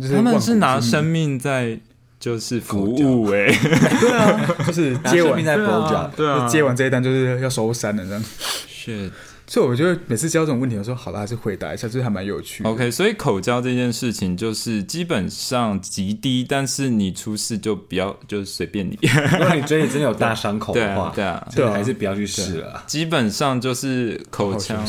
[0.00, 1.78] 就是他们是拿生命在
[2.18, 3.52] 就是服务哎、谜
[4.00, 8.24] 对啊，就是接完在对 blow 啊 job，对啊，接完这一单就是要收山了这样。
[8.68, 9.10] shit。
[9.50, 12.70] 所以我觉得每次教这种问题，我说好了，还是回答一下，就是还蛮有趣的。
[12.70, 22.84] OK，所以口交这件事情就是基本上极低，但是你出事就不要就是随便你，如果你嘴里真的有大伤口对的话，，啊对啊，这个还是不要去试了啊。
[22.86, 24.86] 基本上就是口腔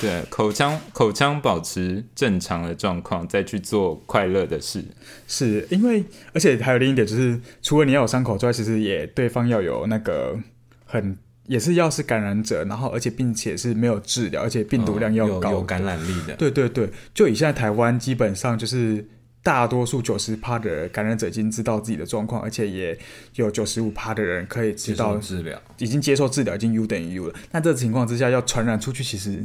[0.00, 4.84] 对口腔口腔保持正常的状况，再去做快乐的事。
[5.26, 10.38] 是因为，而且还有另一点就是，除了你要有伤口之外，其实也对方要有那个
[10.84, 19.06] 很也是要是感染者，然后而且并且是没有治疗，而且病毒量要高、有有感染力的，对对对，就以现在台湾基本上就是
[19.42, 22.98] 大多数九十趴的感染者已经知道自己的状况，而且也
[23.36, 25.56] 有九十五趴的人可以知道治疗。
[25.78, 27.34] 已经接受治疗，已经 U 等于 U 了。
[27.52, 29.44] 那这个情况之下，要传染出去，其实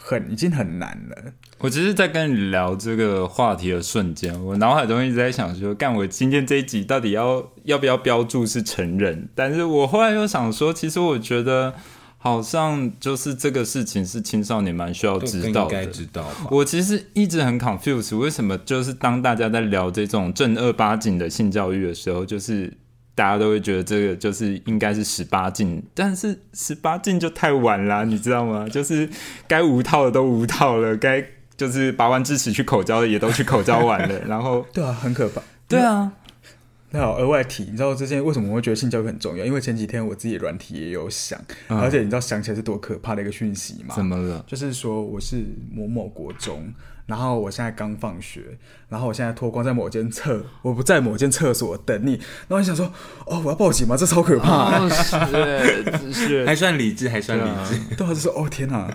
[0.00, 1.32] 很已经很难了。
[1.58, 9.28] 我只是在跟你聊这个话题的瞬间，我脑海中一直在想说，干我今天这一集到底要要不要标注是成人？
[9.34, 11.74] 但是我后来又想说，其实我觉得
[12.16, 15.92] 好像就是这个事情是青少年蛮需要知道更应该的。
[15.92, 16.24] 知道？
[16.50, 22.72] 我其实一直很 confused，为什么就是当大家在聊这种正儿八经的性教育的时候，就是
[23.18, 28.68] 大家都会觉得这个就是应该是十八禁，但是十八禁就太晚啦，你知道吗？
[28.68, 29.10] 就是
[29.48, 31.24] 该无套的都无套了，该
[31.56, 35.42] 就是拔完智齿去口交的也都去口交完了， 然后对啊，很可怕。
[35.66, 36.12] 对啊，
[36.90, 39.44] 那好，额外提，你知道之前为什么我会觉得性教育很重要？
[39.44, 43.96] 因为前几天我自己的软体也有想，而且你知道想起来是多可怕的一个讯息吗？
[43.96, 44.44] 怎么了？
[44.46, 45.42] 就是说我是
[45.74, 46.72] 某某国中，
[47.08, 48.58] 然后我现在刚放学，
[48.90, 52.92] 然后我现在脱光在某间厕，我不在某间厕所等你，然后你想说，
[53.24, 53.96] 哦，我要报警吗？
[53.96, 54.78] 这超可怕。
[54.78, 57.96] 哦，是是， 还算理智，还算理智。
[57.96, 58.92] 对啊，就说哦天哪，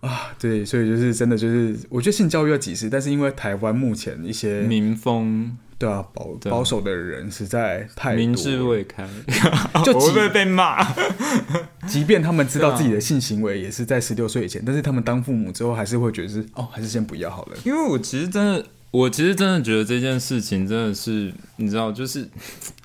[0.00, 9.06] 啊，对，所以就是真的就是，我觉得性教育要几时，但是因为台湾目前一些民风对啊保对保守的人实在太多民智未开，
[9.84, 10.82] 就 我会不会被骂？
[11.86, 17.56] 即便他们知道自己的性行为也是在十六岁以前，但是他们当父母之后还是会觉得是哦，还是先不要好了。
[17.64, 22.26] 因为我其实真的，我其实真的觉得这件事情真的是，你知道，就是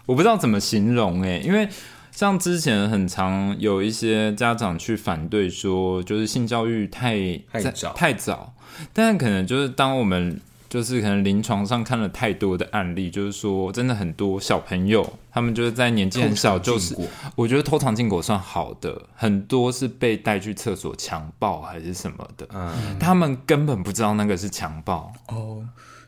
[0.06, 1.70] 我不知道怎么形容诶，因为
[2.12, 7.16] 像之前很常有一些家长去反对说，就是性教育太
[7.54, 8.54] 太早太早，
[8.92, 10.42] 但可能就是当我们。
[10.72, 16.95] 就是可能临床上看了太多的案例，就是说真的很多小朋友，他们就是在年纪很小，就是
[17.36, 25.11] 我觉得偷尝禁果算好的，很多是被带去厕所强暴还是什么的，嗯，他们根本不知道那个是强暴。
[25.28, 25.61] 哦，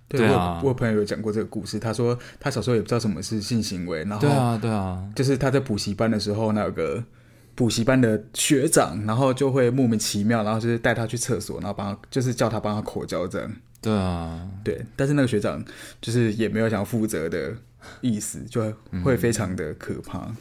[0.08, 7.04] 对啊我有朋友有讲过这个故事，他说他小时候也不知道什么是性行为，然后对啊，对啊，就是他在补习班的时候，那有个
[7.54, 13.52] 补习班的学长，然后就会莫名其妙，然后就是带他去厕所，然后帮他就是叫他帮他口交这样。
[13.84, 15.64] 对啊，对，但是那个学长
[16.02, 17.54] 就是也没有想要负责的
[18.02, 18.74] 意思，就
[19.04, 20.34] 会非常的可怕。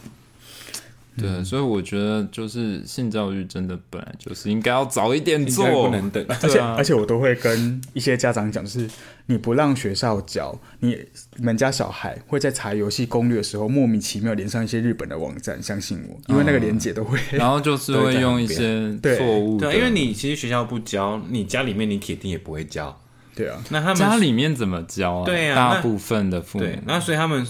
[1.15, 6.25] 对，所以我觉得就是性教育真的本来就是应该要早一点做，不能等。
[6.41, 8.89] 而且啊而且我都会跟一些家长讲，就是
[9.27, 10.99] 你不让学校教，你
[11.37, 17.19] 你们家小孩会在查游戏攻略的时候莫名其妙连上一些日本的网站，相信我，因为那个连接都会。
[17.33, 22.99] 然后就是会用一些对错误，对啊，因为你其实学校不教，你家里面你铁定也不会教。
[23.35, 25.25] 对啊，那他们家里面怎么教啊？
[25.25, 27.47] 对啊大部分的父母对，那所以他们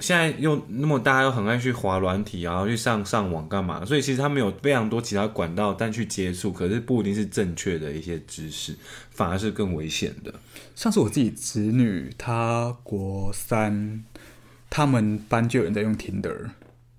[0.00, 3.84] 现在又那么大家又很爱去滑软体，然后去上上网干嘛？
[3.84, 8.74] 所以其实他们有非常多其他管道，但去接触，可是不一定是正确的一些知识，
[9.10, 10.34] 反而是更危险的。
[10.74, 14.02] 像是我自己侄女，她国三，
[14.68, 16.50] 他们班就有人在用 Tinder，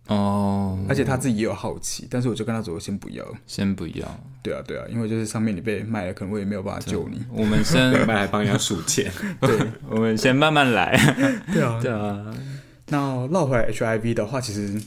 [0.07, 3.25] 哦，而且他自己也有好奇，但是我就跟他说先不要。
[3.47, 7.23] 先不要，对啊，对啊，因为就是上面你被卖了，可能我也没有办法救你。
[7.33, 9.57] 我们先另外还帮人家数钱， 对
[9.89, 10.95] 我们先慢慢来，
[11.51, 12.35] 对啊，对啊，
[12.89, 14.79] 那绕回来 HIV 的话，其实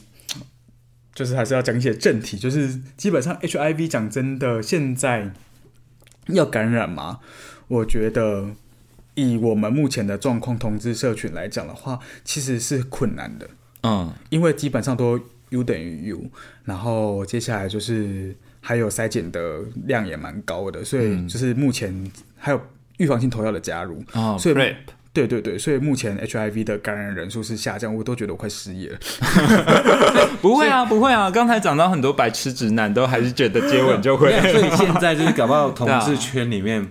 [1.12, 5.32] 就是还是要讲一些正题，就是基本上 HIV 讲真的，现在
[6.28, 7.18] 要感染嘛，
[7.66, 8.50] 我觉得
[9.14, 13.48] 以我们目前的状况，同志社群来讲的话，其实是困难的，
[13.82, 15.18] 嗯，因为基本上都
[15.50, 16.24] U 等于 U，
[16.64, 22.60] 然后接下来就是还有筛检的量也蛮高的，所以就是目前还有
[22.98, 24.74] 预防性投药的加入，哦，所以 PrEP
[25.10, 28.98] 对对对，所以目前 HIV 的感染人数是下降，我都觉得我快失业了。
[30.40, 36.86] 不会啊，不会啊，刚才讲到很多白痴直男都还是觉得接吻就会，所以现在就是搞不好同志 圈里面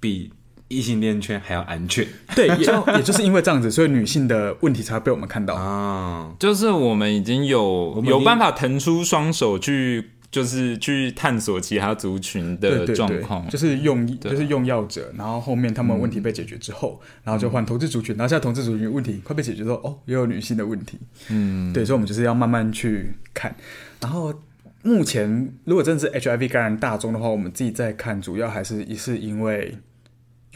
[0.00, 0.32] 比
[0.68, 2.06] 异性恋圈还要安全。
[2.34, 5.54] 对，也也就是因为这样子，所以女性的问题才会被我们看到。
[5.54, 6.32] 啊。
[6.38, 20.98] 就是我们已经有有办法腾出双手去，就是去探索其他族群的状况，，就是用就是用药者，然后后面他们问题被解决之后，然后就换同志族群，然后现在同志族群问题快被解决之后，哦，也有女性的问题，
[21.28, 23.54] 嗯，对，所以我们就是要慢慢去看。
[24.00, 24.34] 然后
[24.82, 29.76] 目前如果真的是 HIV 感染大众的话，我们自己在看，主要还是也是因为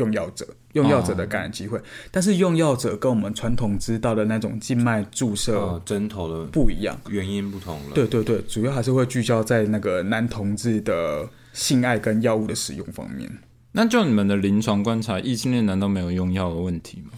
[0.01, 1.79] 用药者用药者的感染机会，
[2.11, 6.99] 但是用药者跟我们传统知道的那种静脉注射呃，针头的不一样。
[7.11, 7.95] 原因不同了。
[7.95, 13.31] 对对对，主要还是会聚焦在那个男同志的性爱跟药物的使用方面。
[13.73, 17.11] 那就你们的临床观察，异性恋难道没有用药的问题吗？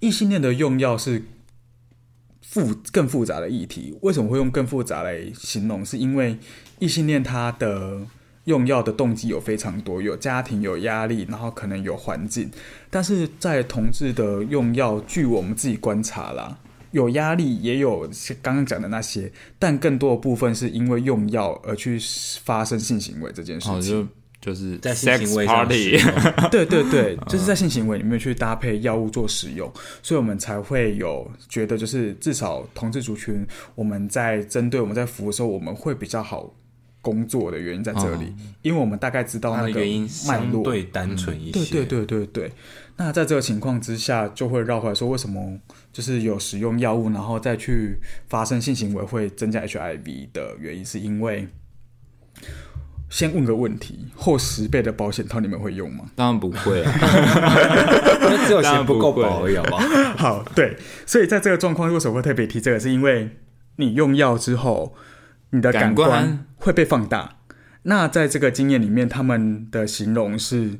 [0.00, 1.24] 异性恋的用药是
[2.42, 3.96] 复更复杂的议题。
[4.02, 5.84] 为什么会用更复杂来形容？
[5.84, 6.36] 是因为
[6.78, 8.02] 异性恋他的
[8.48, 12.50] 用药的动机有非常多，有家庭、有压力，然后可能有环境。
[12.88, 16.56] 但是在同志的用药，据我们自己观察啦，
[16.92, 18.08] 有压力，也有
[18.40, 22.00] 刚刚讲的那些，但更多的部分是因为用药而去
[22.42, 24.02] 发生性行为这件事哦，情。
[24.02, 24.08] 就
[24.40, 29.70] 就是在性 sex 行为上 party，使用对对对，就是在性行为里面去搭配药物做使用，
[30.00, 33.44] 所以我们才会有觉得，就是至少同志族群，
[33.74, 36.48] 我们在针对我们在服务的时候，我们会比较好
[37.00, 39.80] 工作的原因在这里，因为我们大概知道那个
[40.26, 40.62] 脉络。
[40.62, 41.74] 相对单纯一些。
[41.74, 42.52] 对对对对对，
[42.96, 45.58] 那在这个情况之下，就会绕回来说，为什么
[45.92, 51.48] 就是有使用药物，然后再去发生性行为会增加 HIV 的原因，是因为
[53.08, 56.10] 先问个问题：后十倍的保险套你们会用吗？
[56.14, 56.92] 当然不会啊，
[58.20, 59.86] 那只有钱不够保而已，好不好？
[60.18, 60.76] 好，对，
[61.06, 62.78] 所以在这个状况，为什么会特别提这个？
[62.80, 63.30] 是因为
[63.76, 64.94] 你用药之后，
[65.50, 67.36] 你的感官会被放大。
[67.82, 70.78] 那在这个经验里面，他们的形容是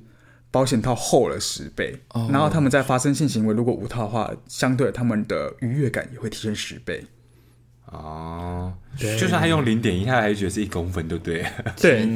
[0.51, 7.07] 保险套厚了十倍，哦然后他们在发生性行为如果无套的话，相对他们的愉悦感也会提升十倍。
[7.91, 9.17] 哦，对。
[9.17, 11.45] 就算他用零点一，他还是觉得是一公分，对不对？
[11.81, 12.09] 对，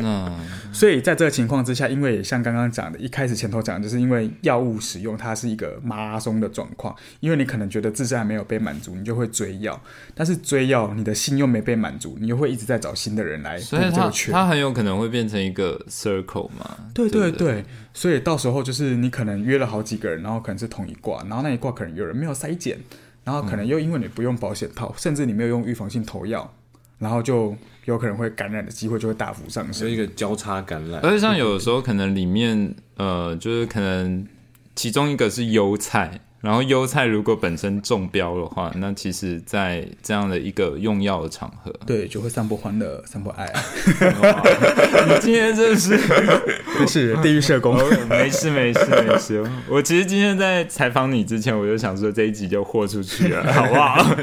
[0.73, 9.81] 所以在这个情况之下，因为像刚刚讲的，一开始前头讲的，就是因为药物使用它是一个马拉松的状况，因为你可能觉得自身还没有被满足，你就会追药，
[10.15, 13.91] 但是追药你的心又没被满足，你又会一直在找新的人来补所以
[14.31, 17.53] 他很有可能会变成一个 circle 嘛，对对对对？
[17.55, 17.65] 对，
[17.95, 22.79] 所以到时候就是你可能约了好几个人，然后可能是同一卦，然后那一卦可能有人没有筛检，
[23.25, 26.53] 然后可能又因为你不用保险套，甚至你没有用预防性投药，
[26.99, 29.97] 然后就有可能会感染的机会就会大幅上升是一。
[29.97, 31.01] 个交叉感染。
[31.03, 34.27] 而且像有的时候可能里面呃，就是可能
[34.75, 43.51] 其中一个是优菜，然后优菜如果本身中标的话，那其实，在这样的一个用药的场合，对，就会散播欢乐，散播爱，
[45.09, 45.97] 你今天真的是
[46.77, 47.73] 不 是地狱社工。
[48.09, 49.43] 没事没事没事。
[49.69, 54.17] 我其实今天在采访你之前，我就想说这一集就豁出去了， 好不好？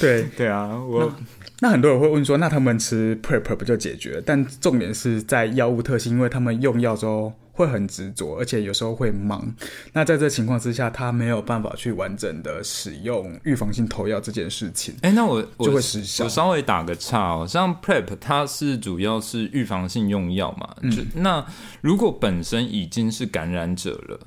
[0.00, 1.12] 对，对啊，我
[1.60, 4.22] 那很多人会问说，那他们吃 PrEP 不就解决了？
[4.24, 9.52] 但重点是在药物特性，因为他们用药之后会很执着，而且有时候会忙。
[9.92, 14.94] 那在这情况之下，他没有办法去完整的使用预防性投药这件事情。
[15.02, 16.22] 哎，那我就会失效。
[16.22, 20.76] 我稍微打个岔哦，像 Prep 它是主要是预防性用药嘛？
[20.82, 21.06] 嗯。
[21.16, 21.44] 那
[21.80, 24.20] 如果本身已经是感染者了，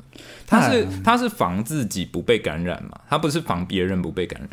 [0.46, 3.00] 它是它是防自己不被感染嘛？
[3.10, 4.50] 它不是防别人不被感染。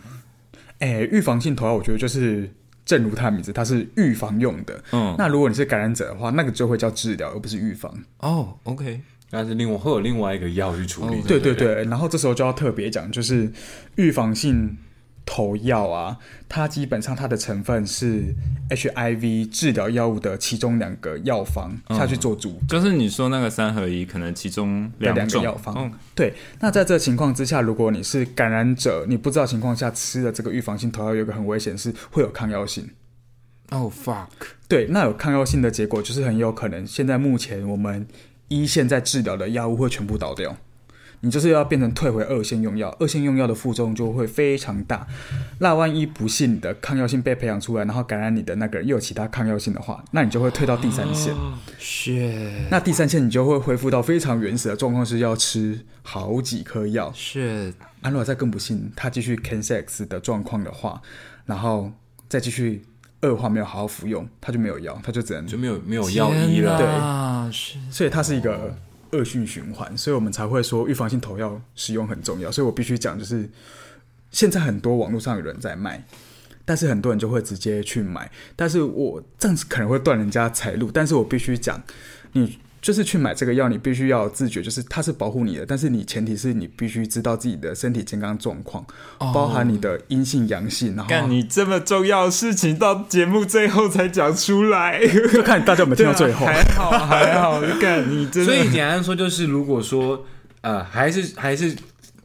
[0.78, 2.48] 哎，预防性投药，我觉得就是
[2.88, 4.82] 正如它的名字，它是预防用的。
[4.92, 7.92] 嗯，那如果你是感染者的话，那个就会叫治疗，而不是预防。
[8.20, 11.20] 哦，OK，那是另外会有另外一个药去处理。
[11.20, 13.52] 对对对，然后这时候就要特别讲，就是
[13.96, 14.78] 预防性。
[15.30, 16.16] 投药啊，
[16.48, 18.34] 它基本上它的成分是
[18.70, 25.92] HIV 治疗药物的其中两个药方下去做主，就是你说那个三合一，可能其中两个药方。
[26.14, 32.88] 对，那在这情况之下，如果你是感染者，你不知道情况下吃的这个预防性投药，有个很危险是会有抗药性。
[33.68, 34.28] Oh fuck！
[34.66, 38.08] 对，那有抗药性的结果就是很有可能，现在目前我们
[38.48, 40.56] 一线在治疗的药物会全部倒掉。
[41.20, 45.06] 你就是要变成退回二线用药，二线用药的副作用就会非常大。
[45.58, 51.34] 那万一不幸的抗药性被培养出来，然后感染你的那个人又有其他抗药性的话，那你就会退到第三线。
[51.78, 52.52] 是。
[52.70, 57.12] 那第三线你就会恢复到非常原始的状况，是要吃好几颗药。
[57.12, 57.74] 是。
[58.02, 61.02] 安若再更不幸，他继续 cansex 的状况的话，
[61.46, 61.90] 然后
[62.28, 62.84] 再继续
[63.22, 66.78] 恶化，没有好好服用，他就没有药，他就只能就没有没有药医了。
[66.78, 67.52] 对。
[67.52, 67.78] 是。
[67.90, 68.76] 所以他是一个。
[69.12, 72.50] 恶性循环，所以我们才会说预防性投药使用很重要。
[72.50, 73.48] 所以我必须讲，就是
[74.30, 76.04] 现在很多网络上有人在卖，
[76.64, 78.30] 但是很多人就会直接去买。
[78.54, 81.82] 但是我这样子可能会断人家财路，但是我必须讲，
[82.32, 82.58] 你。
[82.88, 88.82] 就是去买这个药，你必须要自觉，就是它是保护你的，但是你前提是你必须知道自己的身体健康状况，
[89.18, 90.96] 包含你的阴性、阳性。
[90.96, 96.46] 然后，干你这么重要的事情到节目最后才讲出来，就 看大家有没有听到最后。
[96.46, 98.50] 还好还好，干你真的。
[98.50, 100.24] 所以简单说就是，如果说
[100.62, 101.76] 呃，还是还是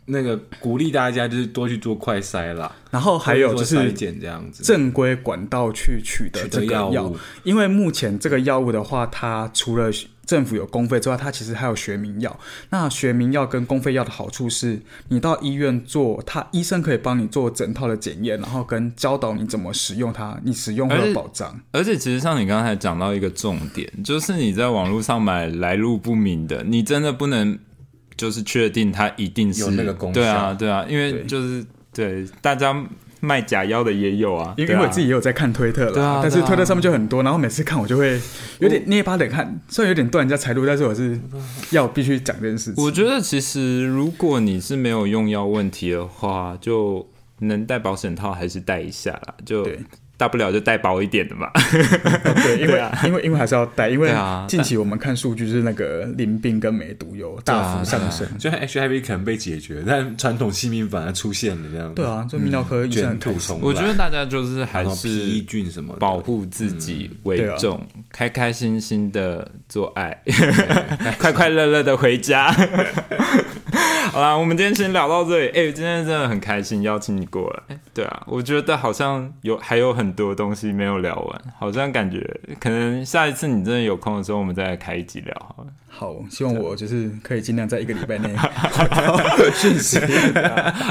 [0.06, 9.90] 那个鼓励大家就是多去做快筛啦，然后还有就是检这样子正规管道去取得这个药物，因为目前这个药物的话，它除了
[10.26, 12.40] 政府有公费之外，它其实还有学名药。
[12.70, 21.60] 那学名药跟公费药的好处是，你到医院做，他医生可以帮你做整套的检验，然后跟教导你怎么使用它，你使用会有保障。
[21.74, 27.60] 而且，其实像你刚才讲到一个重点，就是你在网络上买来路不明的，你真的不能
[28.16, 30.22] 就是确定它一定是那个功效。
[30.22, 32.86] 对啊，对啊，因为就是对大家。
[33.26, 38.20] 卖假药的也有啊，因为我自己也有在看推特了，但是推特上面就很多，然后每次看我就会
[38.60, 41.18] 有点捏把冷汗，虽然有点断人家财路，但是我是
[41.70, 42.84] 要必须讲这件事情。
[42.84, 47.08] 我觉得其实如果你是没有用药问题的话，就
[47.40, 49.66] 能戴保险套还是戴一下啦，就。
[50.24, 51.52] 大不了就带薄一点的嘛，
[52.44, 52.98] 对，因为啊。
[53.04, 54.10] 因为因为还是要带，因为
[54.48, 61.94] 近期我们看数据是那个淋病跟梅毒有大幅上升，就 HIV 可能被解决，但传统性病反而出现了这样。
[61.94, 70.18] 对啊，就泌尿科卷土重我觉得大家就是还是抑菌什么，保护自己为重，开开心心的做爱，
[71.20, 72.50] 快快乐乐的回家。
[74.12, 75.48] 好啦，我们今天先聊到这里。
[75.48, 77.78] 哎，今天真的很开心邀请你过来。
[77.96, 82.24] 对啊，我觉得好像有还有很多东西没有聊完，好像感觉
[82.60, 85.70] 可能下一次你真的有空的时候，我们再来开一集聊好了。
[85.90, 88.30] 好，希望我就是可以尽量在一个礼拜内
[89.58, 90.00] 讯息。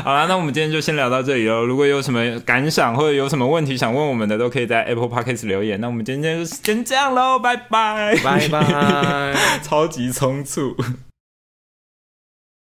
[0.02, 1.64] 好了，那我们今天就先聊到这里喽。
[1.64, 5.80] 如果有什么感想或者有什么问题想问我们的，都可以在 Apple Podcast 留言。
[5.80, 10.74] 那我们今天就先这样喽，拜拜，拜拜，超级匆促。